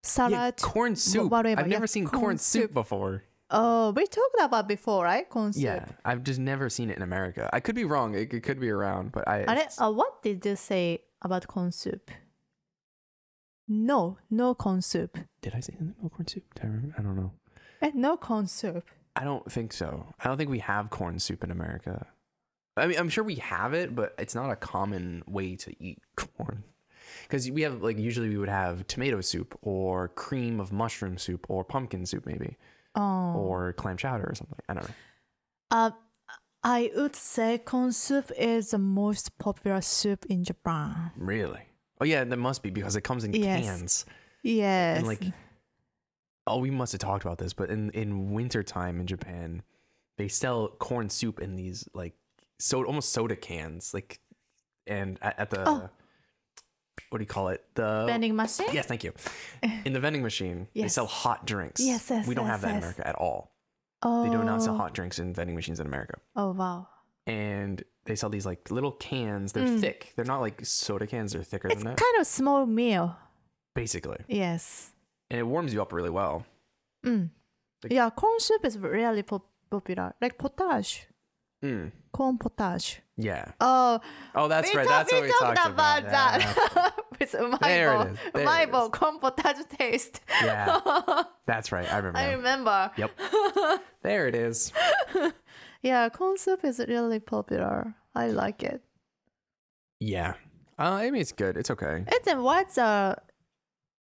[0.03, 0.57] salad.
[0.63, 1.31] corn soup.
[1.33, 2.75] whatever, I've yeah, never seen corn corn, soup, soup.
[2.75, 3.25] before.
[3.51, 5.29] Oh, we talked about before, right?
[5.29, 5.63] Corn soup.
[5.63, 7.49] Yeah, I've just never seen it in America.
[7.53, 8.15] I could be wrong.
[8.15, 9.45] It, it could be around, but I.
[9.45, 12.11] uh, What did you say about corn soup?
[13.67, 15.19] No, no corn soup.
[15.41, 16.45] did I say no corn soup?
[16.55, 16.95] Did I, remember?
[16.99, 17.33] I don't know.
[17.83, 18.85] Eh, no corn soup.
[19.17, 20.07] I don't think so.
[20.21, 22.07] I don't think we have corn soup in America.
[22.77, 25.99] I mean, I'm sure we have it, but it's not a common way to eat
[26.17, 26.65] corn.
[27.23, 31.47] Because we have like usually we would have tomato soup or cream of mushroom soup
[31.49, 32.57] or pumpkin soup maybe
[32.95, 33.33] Oh.
[33.37, 34.59] or clam chowder or something.
[34.69, 34.95] I don't know.
[35.71, 35.91] Uh,
[36.63, 41.11] I would say corn soup is the most popular soup in Japan.
[41.17, 41.61] Really?
[42.01, 43.65] Oh yeah, that must be because it comes in Yes.
[43.67, 44.07] cans.
[44.43, 44.99] Yes.
[44.99, 45.23] And like,
[46.47, 49.63] oh, we must have talked about this, but in in wintertime in Japan,
[50.17, 52.15] they sell corn soup in these like
[52.59, 54.21] so almost soda cans, like,
[54.87, 55.91] and at, at the Oh.
[57.11, 57.63] What do you call it?
[57.75, 58.69] The vending machine?
[58.73, 59.13] Yes, thank you.
[59.85, 61.81] In the vending machine, they sell hot drinks.
[61.81, 62.77] Yes, yes, We don't yes, have that in.
[62.79, 63.53] America at all.
[64.03, 64.25] Oh.
[64.25, 66.19] They do not sell hot drinks in vending machines in America.
[66.37, 66.89] Oh, wow.
[67.27, 69.53] And they sell these like little cans.
[69.53, 69.81] They're Mm.
[69.81, 70.13] thick.
[70.15, 71.33] They're not like soda cans.
[71.33, 73.17] They're thicker It's than that, kind of small meal.
[73.75, 74.19] basically.
[74.29, 74.91] Yes.
[75.31, 76.45] And it warms you up really well.
[77.05, 77.31] Mm.
[77.83, 80.15] Like- yeah, corn soup is really pop- popular.
[80.21, 81.07] Like potage.
[81.65, 81.93] Mm.
[82.12, 83.01] Corn potage.
[83.17, 83.53] Yeah.
[83.61, 84.01] Oh,
[84.35, 84.87] Oh, that's we right.
[84.87, 86.11] talk- That's we what we talked talked about, Yeah.
[86.11, 86.95] that.
[87.21, 87.61] With umaibo.
[87.61, 88.19] There it is.
[88.35, 88.91] There it umaibo, is.
[88.99, 90.21] corn potage taste.
[90.43, 90.81] Yeah.
[91.47, 91.91] That's right.
[91.91, 92.19] I remember.
[92.19, 92.91] I remember.
[92.99, 93.11] Yep.
[94.03, 94.73] There it is.
[95.83, 97.95] Yeah, corn soup is really popular.
[98.15, 98.83] I like it.
[100.01, 100.35] Yeah.
[100.79, 101.57] Uh, I mean, it's good.
[101.57, 102.05] It's okay.
[102.05, 103.17] And then what's the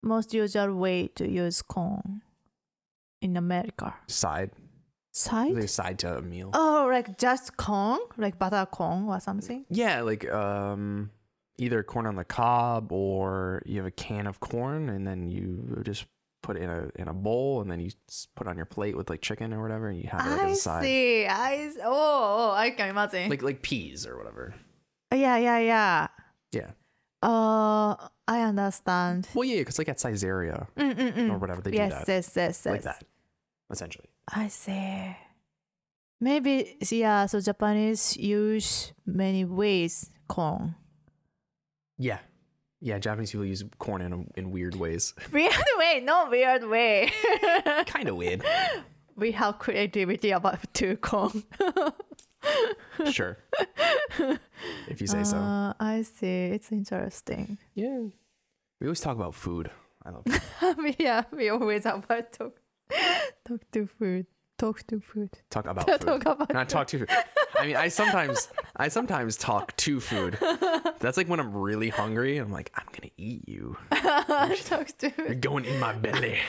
[0.04, 2.22] most usual way to use corn
[3.22, 3.96] in America?
[4.08, 4.52] Side.
[5.20, 5.70] Side?
[5.70, 6.50] Side to a meal.
[6.54, 9.66] Oh, like just corn, like butter corn or something.
[9.70, 11.12] Yeah, like um,
[11.58, 15.82] either corn on the cob or you have a can of corn and then you
[15.84, 16.06] just
[16.42, 17.92] put it in a in a bowl and then you
[18.36, 20.40] put it on your plate with like chicken or whatever and you have it like
[20.42, 20.84] I as a side.
[20.84, 21.26] see.
[21.26, 23.30] I s- oh, oh, I can imagine.
[23.30, 24.54] Like like peas or whatever.
[25.14, 26.08] yeah, yeah, yeah.
[26.54, 26.72] Yeah.
[27.22, 27.96] Uh,
[28.28, 29.28] I understand.
[29.34, 31.32] Well, yeah, because like at Saizeriya Mm, mm, mm.
[31.34, 32.66] or whatever they yes, do that yes, yes, yes.
[32.66, 33.04] like that,
[33.70, 34.08] essentially.
[34.36, 35.16] I see.
[36.22, 37.26] Maybe yeah.
[37.28, 40.76] So Japanese use many ways corn.
[41.98, 42.20] Yeah.
[42.82, 45.14] Yeah, Japanese people use corn in in weird ways.
[45.34, 47.12] Weird way, no weird way.
[47.88, 48.44] kind of weird.
[49.16, 51.44] we have creativity about to corn.
[53.12, 53.38] sure.
[54.88, 55.38] If you say so.
[55.38, 56.46] Uh, I see.
[56.56, 57.58] It's interesting.
[57.76, 58.00] Yeah.
[58.80, 59.72] We always talk about food.
[60.06, 60.96] I love food.
[61.00, 62.62] yeah, we always about talk
[63.48, 64.26] talk to food.
[64.58, 65.30] Talk to food.
[65.50, 66.02] talk about food.
[66.02, 67.10] talk about Not talk to food.
[67.58, 70.38] I mean, I sometimes I sometimes talk to food.
[71.00, 72.38] That's like when I'm really hungry.
[72.38, 73.78] I'm like, I'm gonna eat you.
[73.92, 76.40] talk to You're going in my belly.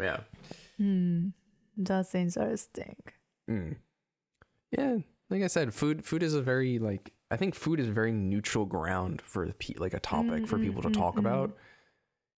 [0.00, 0.20] yeah.
[0.76, 1.28] Hmm.
[1.76, 2.96] That's interesting.
[3.50, 3.76] Mm.
[4.76, 4.98] Yeah.
[5.30, 8.12] Like I said, food food is a very like I think food is a very
[8.12, 11.56] neutral ground for like a topic for Mm, people to talk mm, about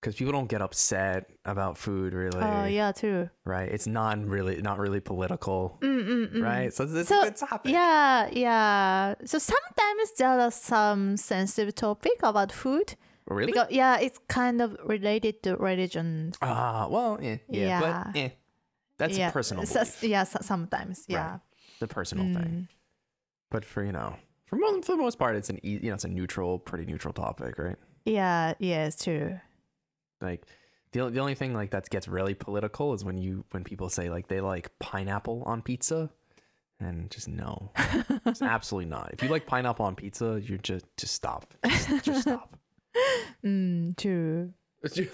[0.01, 2.41] because people don't get upset about food really.
[2.41, 3.29] Oh yeah, true.
[3.45, 3.69] Right.
[3.69, 5.79] It's not really not really political.
[5.83, 6.43] Mm, mm, mm.
[6.43, 6.73] Right.
[6.73, 7.73] So it's So, a good topic.
[7.73, 9.15] Yeah, yeah.
[9.25, 12.97] So sometimes there are some sensitive topic about food
[13.27, 13.53] Really?
[13.53, 16.33] because yeah, it's kind of related to religion.
[16.43, 17.81] Ah, well, yeah, yeah, Yeah.
[17.81, 18.29] but eh,
[18.99, 19.29] that's yeah.
[19.29, 21.05] a personal So- yeah, so- sometimes.
[21.09, 21.39] Yeah.
[21.81, 22.35] the personal Mm.
[22.37, 22.69] thing.
[23.51, 26.05] But for you know, for most for the most part, it's an you know it's
[26.05, 27.77] a neutral, pretty neutral topic, right?
[28.05, 28.55] Yeah.
[28.59, 29.41] yeah, it's True.
[30.21, 30.47] Like
[30.93, 34.11] the the only thing like that gets really political is when you when people say
[34.11, 36.11] like they like pineapple on pizza,
[36.81, 37.71] and just no,
[38.27, 39.11] it's absolutely not.
[39.13, 42.57] If you like pineapple on pizza, you're just just stop, just, just stop.
[43.45, 44.53] Mm, true.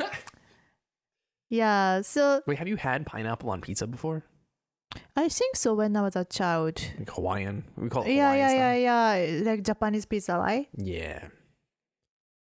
[1.49, 2.01] Yeah.
[2.03, 4.25] So Wait, have you had pineapple on pizza before?
[5.15, 5.75] I think so.
[5.75, 6.81] When I was a child.
[6.99, 8.79] Like Hawaiian, we call it Yeah, Hawaiian yeah, style.
[8.79, 9.51] yeah, yeah.
[9.51, 10.69] Like Japanese pizza, right?
[10.77, 11.29] Yeah.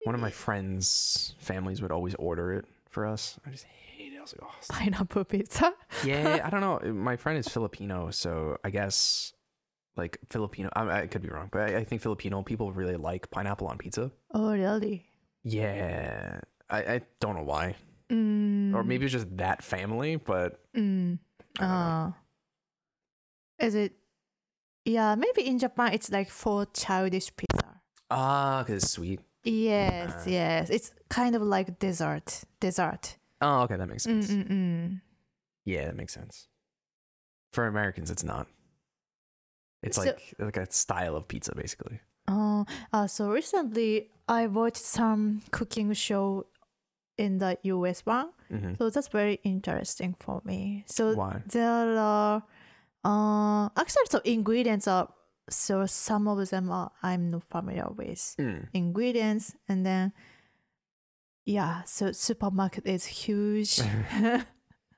[0.05, 3.39] One of my friends' families would always order it for us.
[3.45, 4.17] I just hate it.
[4.17, 4.77] I was like, oh, stop.
[4.77, 5.73] Pineapple pizza.
[6.03, 6.41] yeah.
[6.43, 6.79] I don't know.
[6.93, 9.33] My friend is Filipino, so I guess
[9.97, 10.69] like Filipino.
[10.75, 13.77] I, I could be wrong, but I, I think Filipino people really like pineapple on
[13.77, 14.11] pizza.
[14.33, 15.05] Oh, really?
[15.43, 16.39] Yeah.
[16.69, 17.75] I, I don't know why,
[18.11, 21.17] Mm, or maybe it's just that family, but Mm.
[21.59, 21.75] I don't know.
[21.75, 22.11] Uh,
[23.65, 23.93] is it?
[24.85, 27.81] Yeah, maybe in Japan it's like for childish pizza.
[28.11, 29.19] ah, because it's sweet.
[29.45, 30.69] Yes, yes.
[30.69, 32.43] It's kind of like dessert.
[32.59, 33.17] Dessert.
[33.41, 34.29] Oh, okay, that makes sense.
[34.31, 35.01] Mm-mm-mm.
[35.65, 36.47] Yeah, that makes sense.
[37.53, 38.47] For Americans, it's not.
[39.83, 41.99] It's So- like like a style of pizza, basically.
[42.27, 46.47] Oh, uh, so recently I watched some cooking show
[47.17, 48.29] in the US one.
[48.49, 50.83] hmm So that's very interesting for me.
[50.87, 51.43] So Why?
[51.45, 52.43] there are
[53.05, 55.07] uh actually so ingredients are
[55.49, 58.35] so some of them are I'm not familiar with.
[58.39, 58.67] Mm.
[58.73, 60.13] ingredients and then
[61.45, 63.79] yeah so supermarket is huge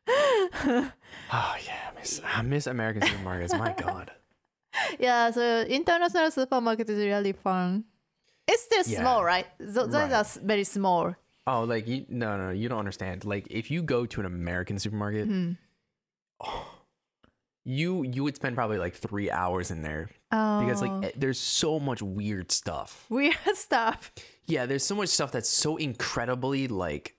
[0.09, 3.57] Oh yeah, I miss I miss American supermarkets.
[3.57, 4.11] My God.
[4.99, 7.83] yeah so international supermarket is really fun
[8.47, 9.01] it's still Yeah.
[9.01, 10.13] small right Th- those Right.
[10.13, 11.15] are very small
[11.49, 12.05] Oh, like you?
[12.09, 13.23] No, no, you don't understand.
[13.23, 15.51] Like if you go to an American supermarket, Hmm.
[17.69, 21.37] You you would spend probably like three hours in there because like Oh, eh, there's
[21.39, 23.05] so much weird stuff.
[23.09, 24.11] weird stuff
[24.45, 27.15] Yeah, there's so much stuff that's so incredibly like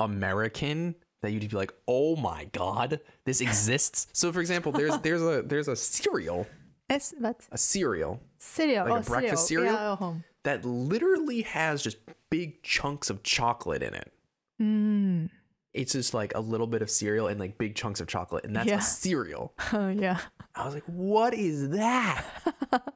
[0.00, 4.08] American that you'd be like, oh my god, this exists.
[4.12, 6.46] so for example, there's there's a there's a cereal,
[6.90, 9.72] it's but a cereal cereal Like a oh, breakfast cereal?
[9.72, 10.12] yeah, uh-huh.
[10.42, 11.96] that literally has just
[12.30, 14.12] big chunks of chocolate in it.
[14.60, 15.30] mm.
[15.74, 18.54] It's just like a little bit of cereal and like big chunks of chocolate, and
[18.56, 18.78] that's Yeah.
[18.78, 19.54] a cereal.
[19.72, 20.20] oh yeah
[20.54, 22.24] I was like, what is that?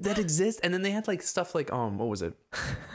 [0.00, 0.60] that exists?
[0.62, 2.34] And then they had like stuff like um, what was it?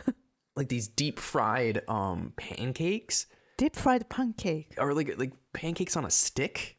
[0.55, 3.27] like these deep fried um pancakes
[3.57, 6.77] deep fried pancake or like like pancakes on a stick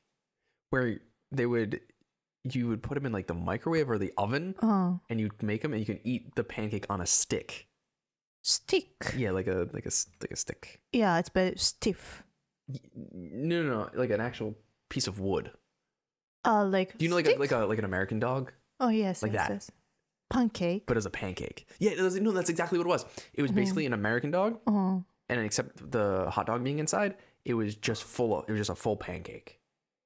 [0.69, 0.99] where
[1.33, 1.81] they would
[2.45, 5.63] you would put them in like the microwave or the oven oh and you'd make
[5.63, 7.69] them and you can eat the pancake on a stick
[8.43, 9.15] stick.
[9.17, 10.81] Yeah like a like a like a stick.
[10.93, 12.23] Yeah it's very stiff.
[12.95, 14.55] No no no like an actual
[14.89, 15.51] piece of wood.
[16.45, 18.53] Uh like do you know like a, like a like an american dog?
[18.79, 19.55] Oh yes like yes, that.
[19.55, 19.71] yes.
[20.31, 20.85] pancake.
[20.87, 21.67] But as a pancake.
[21.79, 23.05] Yeah no that's exactly what it was.
[23.35, 23.57] It was Mhm.
[23.57, 28.05] basically an american dog oh and except the hot dog being inside it was just
[28.05, 29.59] full of it was just a full pancake.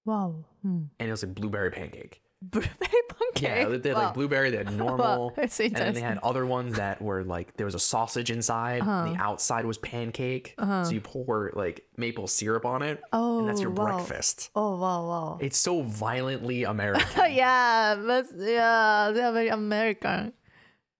[0.04, 0.82] Wow hmm.
[0.98, 2.70] and it was a blueberry pancake blueberry
[3.08, 3.42] pancake.
[3.42, 4.04] Yeah, they had Wow.
[4.04, 7.56] like blueberry, they had normal, it's and then they had other ones that were like
[7.56, 9.30] there was a sausage inside, and the Uh-huh.
[9.30, 10.54] outside was pancake.
[10.58, 10.84] Uh-huh.
[10.84, 13.84] So you pour like maple syrup on it, oh, and that's your wow.
[13.96, 14.50] breakfast.
[14.54, 15.38] Oh wow, wow.
[15.40, 17.32] It's so violently American.
[17.32, 20.32] yeah, but yeah, they are very American.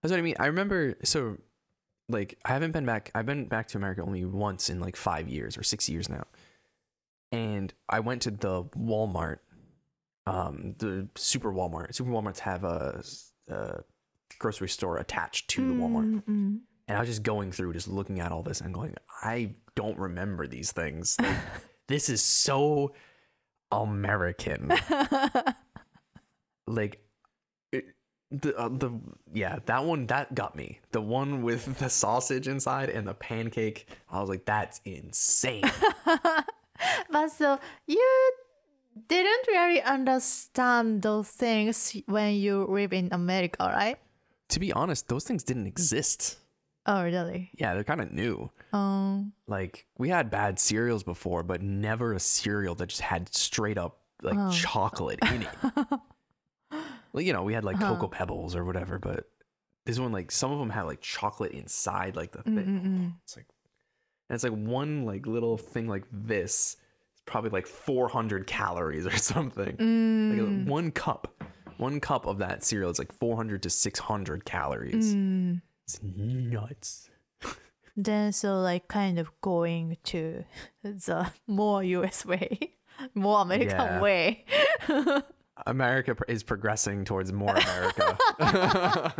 [0.03, 0.37] That's what I mean.
[0.39, 1.39] I remember so
[2.11, 5.27] like I haven't been back I've been back to America only once in like 5
[5.29, 6.25] years or 6 years now.
[7.33, 9.39] And I went to the Walmart
[10.27, 11.95] um the super Walmart.
[11.95, 13.03] Super Walmarts have a,
[13.49, 13.81] a
[14.39, 16.15] grocery store attached to the Walmart.
[16.15, 16.59] Mm, mm.
[16.87, 19.99] And I was just going through just looking at all this and going I don't
[19.99, 21.17] remember these things.
[21.19, 21.37] Like,
[21.89, 22.95] this is so
[23.71, 24.73] American.
[26.67, 27.01] like
[27.73, 27.85] it,
[28.31, 28.93] the uh, the
[29.33, 30.81] yeah, that one that got me.
[30.93, 33.89] The one with the sausage inside and the pancake.
[34.11, 35.65] I was like, that's insane.
[37.11, 38.33] but so you
[39.09, 43.99] didn't really understand those things when you live in America, right?
[44.49, 46.39] to be honest, those things didn't exist.
[46.87, 47.51] Oh, really?
[47.59, 48.51] Yeah, they're kind of new.
[48.73, 53.79] Um, Like we had bad cereals before, but never a cereal that just had straight
[53.79, 54.51] up like Oh.
[54.51, 55.57] chocolate in it.
[57.13, 57.89] well, you know, we had like Huh.
[57.89, 59.29] cocoa pebbles or whatever, but
[59.87, 62.55] this one like some of them had like chocolate inside like the thing.
[62.55, 63.13] mm, mm.
[63.25, 63.47] It's like
[64.29, 66.77] and it's like one like little thing like this.
[67.27, 69.67] Probably like 400 calories or something.
[69.67, 71.43] Like Mm, one cup.
[71.79, 75.15] One cup of that cereal is like 400 to 600 calories.
[75.15, 75.61] mm.
[75.85, 77.11] It's nuts.
[77.97, 80.45] Then so like kind of going to
[80.83, 82.75] the more US way,
[83.15, 84.01] more American Yeah.
[84.01, 84.45] way.
[85.67, 89.13] America is progressing towards more America.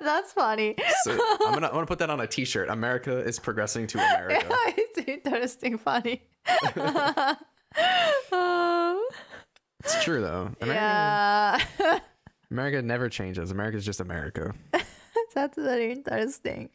[0.00, 0.76] That's funny.
[1.02, 1.12] so
[1.46, 2.68] I'm gonna I'm gonna put that on a T-shirt.
[2.68, 4.46] America is progressing to America.
[4.76, 6.22] it's interesting, funny.
[8.32, 9.02] Um,
[9.82, 10.50] It's true though.
[10.60, 11.98] America, yeah,
[12.50, 13.50] America never changes.
[13.50, 14.52] America's just America.
[15.34, 16.68] that's very interesting.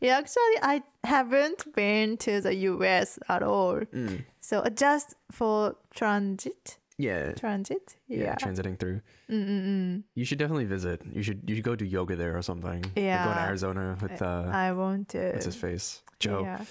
[0.00, 3.74] Yeah, actually, I haven't been to the US at all.
[3.94, 4.24] Mm.
[4.40, 7.96] So just for transit, Yeah, transit.
[8.08, 8.34] yeah, Yeah.
[8.36, 9.02] transiting through.
[9.30, 10.02] Mm-mm-mm.
[10.14, 11.02] You should definitely visit.
[11.12, 12.82] You should you should go do yoga there or something.
[12.82, 13.00] Like go
[13.34, 15.32] to Arizona with uh I want to.
[15.32, 16.64] what's his face Joe Yeah.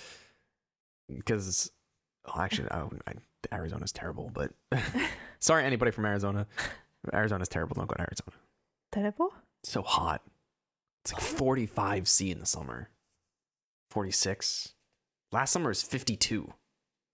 [1.16, 1.72] because
[2.28, 4.32] oh, actually I, I, Arizona's terrible.
[4.34, 4.52] But
[5.40, 6.48] sorry anybody from Arizona.
[7.14, 7.76] Arizona's terrible.
[7.76, 8.32] Don't go to Arizona.
[8.92, 9.32] Terrible?
[9.64, 10.22] It's so hot.
[11.04, 12.90] It's like 45 C in the summer.
[13.92, 14.74] 46.
[15.32, 16.52] Last summer was 52.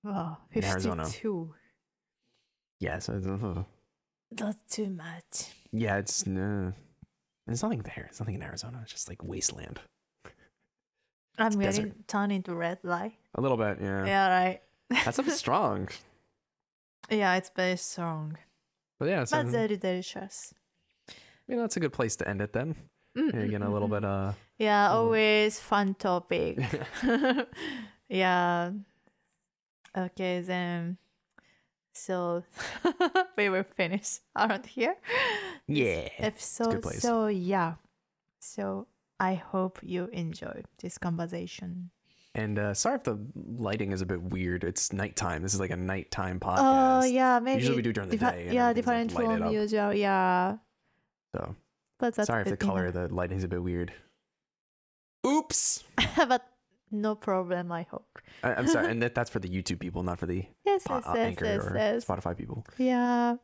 [0.03, 1.05] Wow, In Arizona.
[2.81, 2.85] 52.
[2.85, 3.63] Yeah, so it's, uh,
[4.31, 5.51] That's too much.
[5.71, 6.71] yeah, it's uh,
[7.47, 7.93] there's nothing there.
[8.07, 8.79] There's nothing in Arizona.
[8.83, 9.79] It's just like wasteland.
[11.37, 12.07] I'm It's getting desert.
[12.07, 13.13] turned into red light.
[13.35, 14.05] A little bit, yeah.
[14.05, 14.61] Yeah, right.
[14.89, 15.87] That's stuff strong.
[17.09, 18.37] Yeah, it's very strong,
[18.99, 20.53] But yeah, so but very delicious.
[21.47, 22.75] you know, it's a good place to end it then.
[23.17, 26.59] Mm, Yeah, mm, again, a little bit uh Yeah, always fun topic.
[28.09, 28.71] yeah.
[29.97, 30.97] Okay, then.
[31.93, 32.43] So
[33.37, 34.95] we will finish around here.
[35.67, 36.07] yeah.
[36.17, 36.81] Episode.
[36.81, 37.01] place.
[37.01, 37.75] So yeah.
[38.39, 38.87] So
[39.19, 41.91] I hope you enjoy this conversation.
[42.33, 44.63] And uh sorry if the lighting is a bit weird.
[44.63, 45.41] It's nighttime.
[45.41, 47.03] This is like a nighttime podcast.
[47.03, 47.59] Oh yeah, maybe.
[47.59, 49.93] Usually we do during the day yeah, different like, from usual.
[49.93, 50.57] Yeah,
[51.35, 51.55] So
[51.99, 53.93] but that's sorry if the color of the is a bit weird.
[55.27, 55.83] Oops.
[56.17, 56.50] but
[56.91, 57.71] no problem.
[57.71, 58.19] I hope.
[58.43, 60.95] I, I'm sorry, and that, that's for the YouTube people, not for the Yes, po-
[60.95, 62.05] yes, uh, Anchor yes, or yes.
[62.05, 62.65] Spotify people.
[62.77, 63.35] Yeah.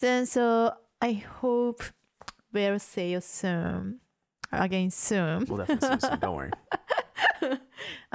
[0.00, 1.82] Then so I hope
[2.52, 4.00] we'll see you soon.
[4.52, 5.44] Again soon.
[5.46, 6.18] We'll definitely see you soon.
[6.20, 6.50] Don't worry.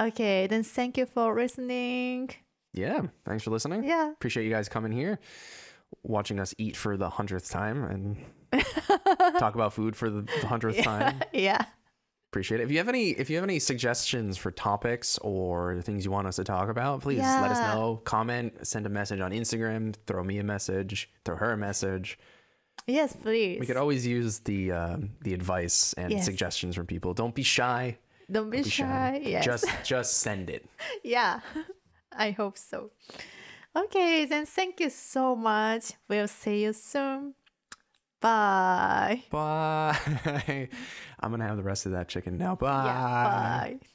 [0.00, 2.30] okay, then thank you for listening.
[2.72, 3.84] Yeah, thanks for listening.
[3.84, 4.10] Yeah.
[4.12, 5.18] Appreciate you guys coming here,
[6.02, 8.62] watching us eat for the hundredth time, and
[9.38, 11.22] talk about food for the hundredth time.
[11.32, 11.64] yeah.
[12.36, 12.64] Appreciate it.
[12.64, 16.26] If you have any, if you have any suggestions for topics or things you want
[16.26, 18.02] us to talk about, please let us know.
[18.04, 22.18] Comment, send a message on Instagram, throw me a message, throw her a message.
[22.86, 23.58] Yes, please.
[23.58, 26.26] We could always use the um, the advice and Yes.
[26.26, 27.14] suggestions from people.
[27.14, 27.96] Don't be shy.
[28.30, 29.20] Don't be Don't be shy.
[29.24, 29.42] Yes.
[29.42, 30.68] Just just send it.
[31.02, 31.40] yeah.
[32.12, 32.90] I hope so.
[33.74, 35.92] Okay, then thank you so much.
[36.06, 37.32] We'll see you soon.
[38.26, 39.22] Bye.
[39.30, 40.68] Bye.
[41.20, 42.56] I'm gonna have the rest of that chicken now.
[42.56, 42.84] Bye.
[42.86, 43.86] Yeah, bye.